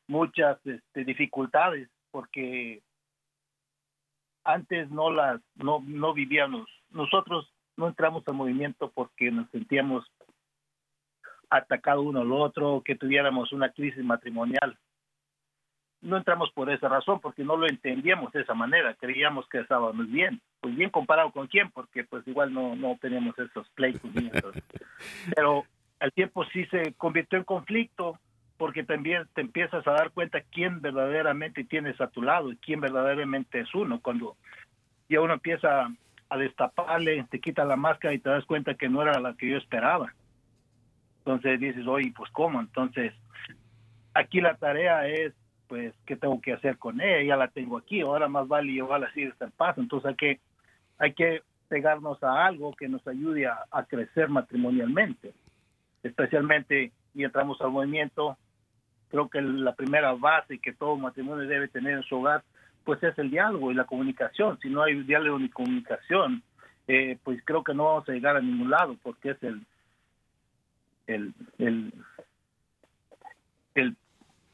[0.09, 2.81] muchas este, dificultades, porque
[4.43, 10.03] antes no las, no, no vivíamos, nosotros no entramos al movimiento porque nos sentíamos
[11.51, 14.77] atacado uno al otro, que tuviéramos una crisis matrimonial.
[16.01, 20.09] No entramos por esa razón, porque no lo entendíamos de esa manera, creíamos que estábamos
[20.09, 20.41] bien.
[20.59, 24.09] Pues bien comparado con quién, porque pues igual no, no teníamos esos pleitos.
[25.35, 25.65] Pero
[25.99, 28.19] el tiempo sí se convirtió en conflicto,
[28.59, 32.81] porque también te empiezas a dar cuenta quién verdaderamente tienes a tu lado y quién
[32.81, 34.01] verdaderamente es uno.
[34.01, 34.35] Cuando
[35.07, 35.89] ya uno empieza
[36.27, 39.49] a destaparle, te quita la máscara y te das cuenta que no era la que
[39.49, 40.13] yo esperaba.
[41.19, 42.59] Entonces dices, oye, pues cómo.
[42.59, 43.13] Entonces,
[44.13, 45.33] aquí la tarea es,
[45.69, 47.23] pues, ¿qué tengo que hacer con ella?
[47.23, 49.79] Ya la tengo aquí, ahora más vale llevarla así hasta el paso.
[49.79, 50.39] Entonces hay que,
[50.97, 55.33] hay que pegarnos a algo que nos ayude a, crecer matrimonialmente.
[56.03, 58.37] Especialmente, y entramos al movimiento,
[59.09, 62.43] creo que la primera base que todo matrimonio debe tener en su hogar,
[62.83, 64.59] pues es el diálogo y la comunicación.
[64.61, 66.43] Si no hay diálogo ni comunicación,
[66.87, 69.65] eh, pues creo que no vamos a llegar a ningún lado, porque es el,
[71.07, 71.93] el, el,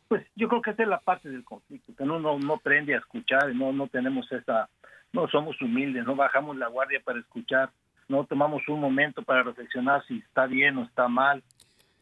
[0.08, 2.96] pues yo creo que esa es la parte del conflicto, que no, no, no prende
[2.96, 4.70] a escuchar, no, no tenemos esa,
[5.14, 7.70] no somos humildes, no bajamos la guardia para escuchar
[8.08, 11.44] no tomamos un momento para reflexionar si está bien o está mal,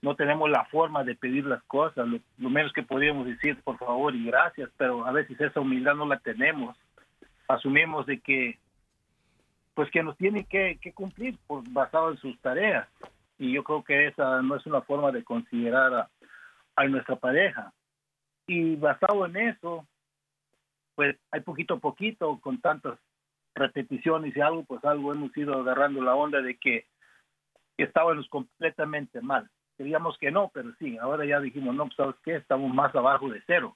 [0.04, 2.06] no tenemos la forma de pedir las cosas,
[2.38, 6.06] lo, menos que podríamos decir por favor y gracias, pero a veces esa humildad no
[6.06, 6.78] la tenemos,
[7.48, 8.60] asumimos de que
[9.74, 12.86] pues que nos tiene que, cumplir basado en sus tareas
[13.40, 16.10] y yo creo que esa no es una forma de considerar a,
[16.76, 17.72] a nuestra pareja
[18.46, 19.88] y basado en eso
[20.96, 23.00] pues hay poquito a poquito con tantas
[23.56, 26.88] repeticiones y algo, pues algo hemos ido agarrando la onda de que
[27.78, 29.50] estábamos completamente mal.
[29.84, 33.28] Queríamos que no, pero sí, ahora ya dijimos, no, pues sabes qué, estamos más abajo
[33.30, 33.76] de cero.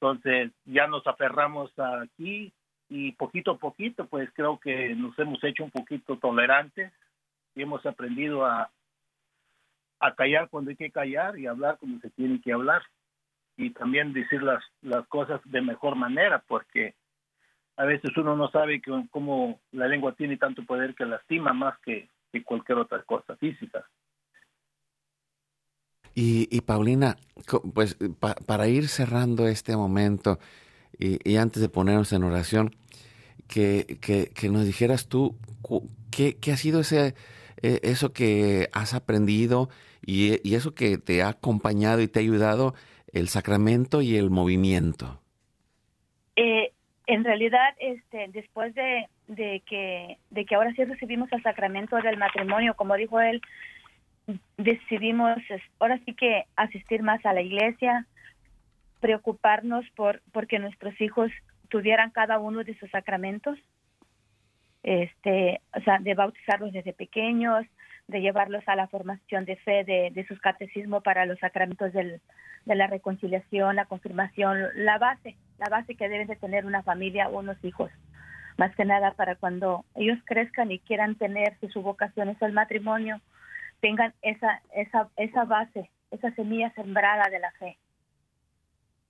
[0.00, 2.54] Entonces ya nos aferramos aquí
[2.88, 6.90] y poquito a poquito, pues creo que nos hemos hecho un poquito tolerantes
[7.54, 8.70] y hemos aprendido a,
[10.00, 12.82] a callar cuando hay que callar y hablar cuando se tiene que hablar
[13.58, 16.94] y también decir las, las cosas de mejor manera, porque
[17.76, 21.78] a veces uno no sabe que, cómo la lengua tiene tanto poder que lastima más
[21.80, 22.08] que,
[22.46, 23.86] cualquier otra cosa física.
[26.14, 27.16] Y, y Paulina,
[27.74, 27.96] pues
[28.46, 30.38] para ir cerrando este momento
[30.98, 32.74] y, antes de ponernos en oración,
[33.48, 35.36] que, que, nos dijeras tú
[36.10, 37.14] qué, qué ha sido ese,
[37.62, 39.68] e, eso que has aprendido
[40.04, 42.74] y, y, eso que te ha acompañado y te ha ayudado
[43.12, 45.20] el sacramento y el movimiento.
[46.36, 46.72] Eh,
[47.06, 49.08] en realidad, este, después de,
[49.66, 53.42] que, de que ahora sí recibimos el sacramento del matrimonio, como dijo él,
[54.56, 55.38] decidimos
[55.78, 58.06] ahora sí que asistir más a la iglesia,
[59.00, 61.30] preocuparnos por porque nuestros hijos
[61.68, 63.58] tuvieran cada uno de sus sacramentos,
[64.82, 67.66] este, o sea, de bautizarlos desde pequeños,
[68.08, 72.20] de llevarlos a la formación de fe de, de sus catecismos para los sacramentos del,
[72.64, 77.28] de la reconciliación, la confirmación, la base, la base que deben de tener una familia
[77.28, 77.90] o unos hijos.
[78.58, 82.52] Más que nada para cuando ellos crezcan y quieran tener, si su vocación es el
[82.52, 83.20] matrimonio,
[83.82, 87.76] tengan esa, esa, esa base, esa semilla sembrada de la fe.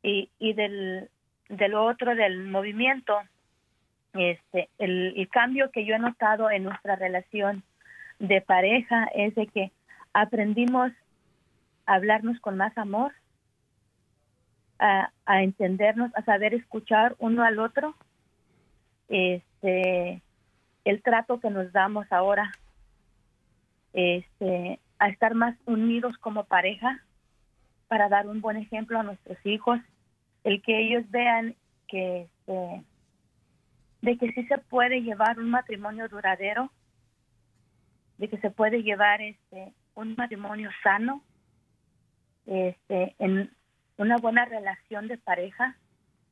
[0.03, 1.11] Y, y del,
[1.49, 3.21] del otro, del movimiento,
[4.15, 7.63] este, el, cambio que yo he notado en nuestra relación
[8.19, 9.73] de pareja es de que
[10.15, 10.91] aprendimos
[11.87, 13.13] a hablarnos con más amor,
[14.79, 17.95] a, entendernos, a saber escuchar uno al otro,
[19.09, 20.23] este,
[20.85, 22.53] el trato que nos damos ahora,
[23.93, 27.03] este, a estar más unidos como pareja
[27.89, 29.79] para dar un buen ejemplo a nuestros hijos,
[30.45, 31.55] el que ellos vean
[31.89, 32.85] que este,
[34.03, 36.71] de que sí se puede llevar un matrimonio duradero,
[38.19, 41.23] de que se puede llevar este un matrimonio sano,
[42.47, 43.51] este, en,
[43.99, 45.77] una buena relación de pareja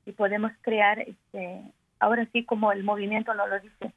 [0.06, 1.62] y podemos crear, este,
[1.98, 3.92] ahora sí como el movimiento no lo dice,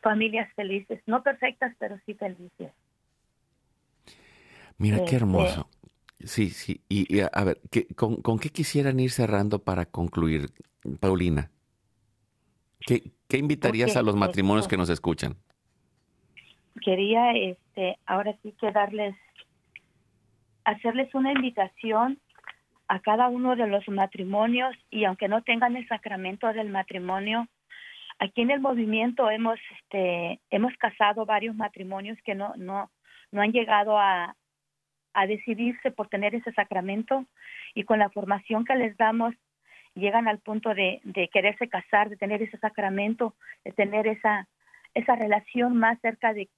[0.00, 2.72] familias felices, no perfectas, pero sí felices.
[4.78, 5.68] Mira qué este, hermoso.
[6.24, 6.80] Sí, sí.
[6.88, 7.60] Y, a ver,
[7.96, 10.50] con, qué quisieran ir cerrando para concluir,
[11.00, 11.50] Paulina?
[12.80, 15.36] ¿Qué, qué invitarías a los matrimonios que nos escuchan?
[16.82, 19.14] Quería, este, ahora sí que darles,
[20.64, 22.18] hacerles una invitación
[22.88, 27.48] a cada uno de los matrimonios y aunque no tengan el sacramento del matrimonio,
[28.18, 32.90] aquí en el movimiento hemos este hemos casado varios matrimonios que no no
[33.32, 34.36] no han llegado a,
[35.14, 37.24] a decidirse por tener ese sacramento
[37.74, 39.34] y con la formación que les damos
[39.94, 41.00] llegan al punto de,
[41.32, 43.34] quererse casar, de tener ese sacramento,
[43.64, 44.48] de tener esa
[44.94, 46.48] esa relación más cerca de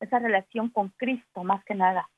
[0.00, 2.08] esa relación con Cristo más que nada.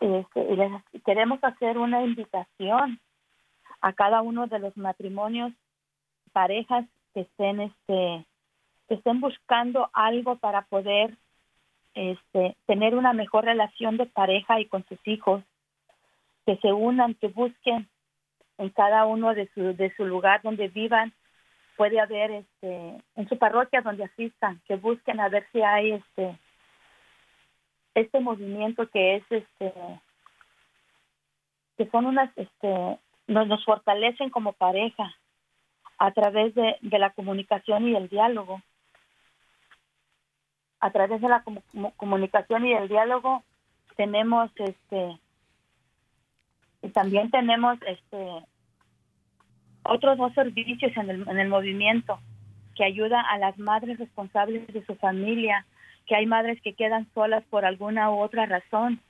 [0.00, 0.48] Este,
[0.92, 3.00] y queremos hacer una invitación
[3.80, 5.52] a cada uno de los matrimonios,
[6.32, 8.26] parejas que estén, este,
[8.88, 11.16] que estén buscando algo para poder
[11.94, 15.42] este, tener una mejor relación de pareja y con sus hijos,
[16.46, 17.88] que se unan, que busquen
[18.58, 21.12] en cada uno de su, de su lugar donde vivan,
[21.76, 26.38] puede haber este, en su parroquia donde asistan, que busquen a ver si hay este,
[27.94, 29.72] este movimiento que es este
[31.76, 35.14] que son unas este nos, nos fortalecen como pareja
[35.98, 38.60] a través de, de la comunicación y el diálogo
[40.82, 41.42] a través de la
[41.96, 43.42] comunicación y el diálogo
[43.96, 45.18] tenemos este
[46.82, 48.44] y también tenemos este
[49.84, 52.18] otros dos servicios en el, en el movimiento
[52.74, 55.64] que ayuda a las madres responsables de su familia
[56.06, 59.00] que hay madres que quedan solas por alguna u otra razón,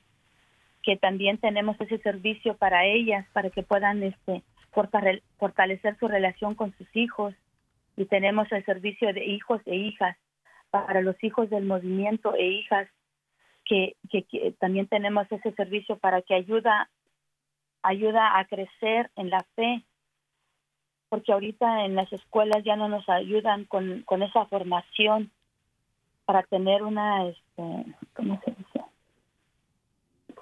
[0.82, 4.42] que también tenemos ese servicio para ellas, para que puedan este,
[5.38, 7.34] fortalecer su relación con sus hijos.
[7.96, 10.16] Y tenemos el servicio de hijos e hijas
[10.72, 12.88] para los hijos del movimiento e hijas
[13.66, 13.94] que,
[14.58, 16.88] también tenemos ese servicio para que ayuda
[17.82, 19.82] ayuda a crecer en la fe.
[21.10, 25.30] Porque ahorita en las escuelas ya no nos ayudan con, esa formación
[26.24, 28.80] para tener una este ¿cómo se dice?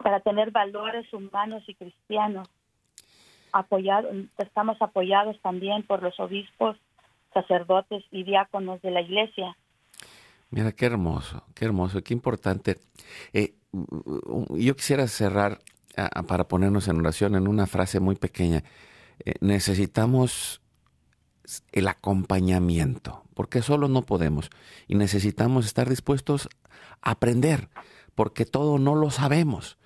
[0.01, 2.49] para tener valores humanos y cristianos.
[3.53, 6.77] Apoyados estamos apoyados también por los obispos
[7.35, 9.57] sacerdotes y diáconos de la iglesia
[10.51, 12.79] Mira, qué hermoso, qué hermoso, qué importante.
[13.33, 13.55] Eh,
[14.51, 15.61] yo quisiera cerrar
[15.97, 18.65] ah, para ponernos en oración en una frase muy pequeña.
[19.25, 20.61] Eh, necesitamos
[21.73, 24.51] el acompañamiento, porque solo no podemos.
[24.89, 26.49] Y necesitamos estar dispuestos
[27.03, 27.69] a aprender,
[28.15, 29.79] porque todo no lo sabemos.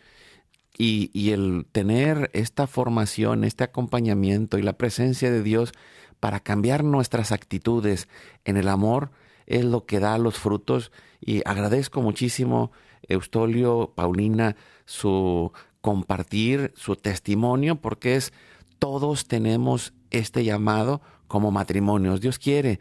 [0.77, 5.73] Y, el tener esta formación, este acompañamiento y la presencia de Dios
[6.19, 8.09] para cambiar nuestras actitudes
[8.45, 9.13] en el amor,
[9.47, 12.73] es lo que da los frutos y agradezco muchísimo,
[13.09, 18.33] Eustolio, Paulina, su compartir, su testimonio, porque es
[18.79, 22.21] todos tenemos este llamado como matrimonios.
[22.21, 22.81] Dios quiere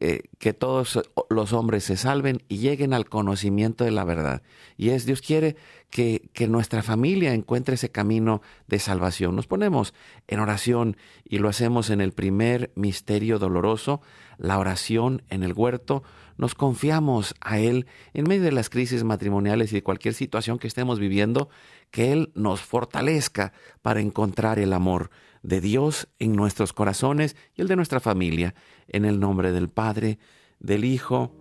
[0.00, 4.42] eh, que todos los hombres se salven y lleguen al conocimiento de la verdad.
[4.76, 5.56] Y es, Dios quiere
[5.90, 9.36] que, que, nuestra familia encuentre ese camino de salvación.
[9.36, 9.94] Nos ponemos
[10.26, 14.00] en oración y lo hacemos en el primer misterio doloroso,
[14.38, 16.02] la oración en el huerto.
[16.36, 20.66] Nos confiamos a Él en medio de las crisis matrimoniales y de cualquier situación que
[20.66, 21.48] estemos viviendo,
[21.92, 25.10] que Él nos fortalezca para encontrar el amor
[25.42, 28.54] de Dios en nuestros corazones y el de nuestra familia,
[28.88, 30.18] en el nombre del Padre,
[30.58, 31.32] del Hijo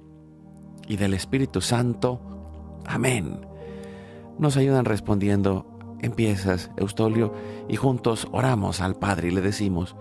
[0.88, 2.22] y del Espíritu Santo.
[2.86, 3.40] Amén.
[4.38, 7.34] Nos ayudan respondiendo, empiezas, Eustolio,
[7.70, 9.96] y juntos oramos al Padre y le decimos,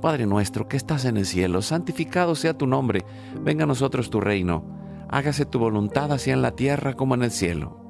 [0.00, 3.04] Padre nuestro que estás en el cielo, santificado sea tu nombre,
[3.42, 4.64] venga a nosotros tu reino,
[5.08, 7.89] hágase tu voluntad así en la tierra como en el cielo.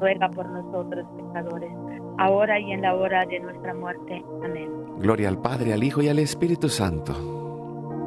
[0.00, 1.70] ruega por nosotros pecadores,
[2.18, 4.24] ahora y en la hora de nuestra muerte.
[4.44, 4.70] Amén.
[4.98, 7.12] Gloria al Padre, al Hijo y al Espíritu Santo.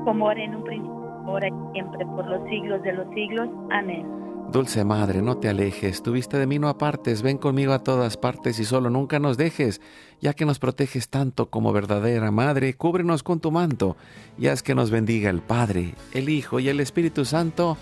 [0.05, 0.91] Como era en un principio,
[1.25, 3.49] ahora y siempre, por los siglos de los siglos.
[3.71, 4.21] Amén.
[4.51, 8.17] Dulce Madre, no te alejes, tu vista de mí no apartes, ven conmigo a todas
[8.17, 9.79] partes y solo nunca nos dejes,
[10.19, 13.95] ya que nos proteges tanto como verdadera Madre, cúbrenos con tu manto
[14.37, 17.77] y haz que nos bendiga el Padre, el Hijo y el Espíritu Santo.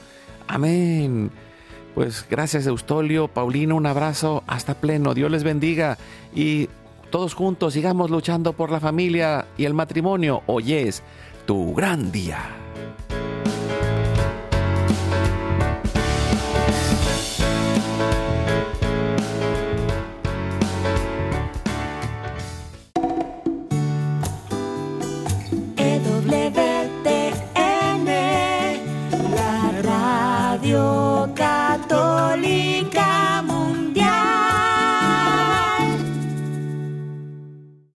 [0.48, 1.32] Amén.
[1.96, 5.98] Pues gracias Eustolio, Paulino, un abrazo, hasta pleno, Dios les bendiga
[6.34, 6.70] y
[7.10, 10.44] todos juntos sigamos luchando por la familia y el matrimonio.
[10.46, 11.04] Hoy es
[11.46, 12.69] tu gran día.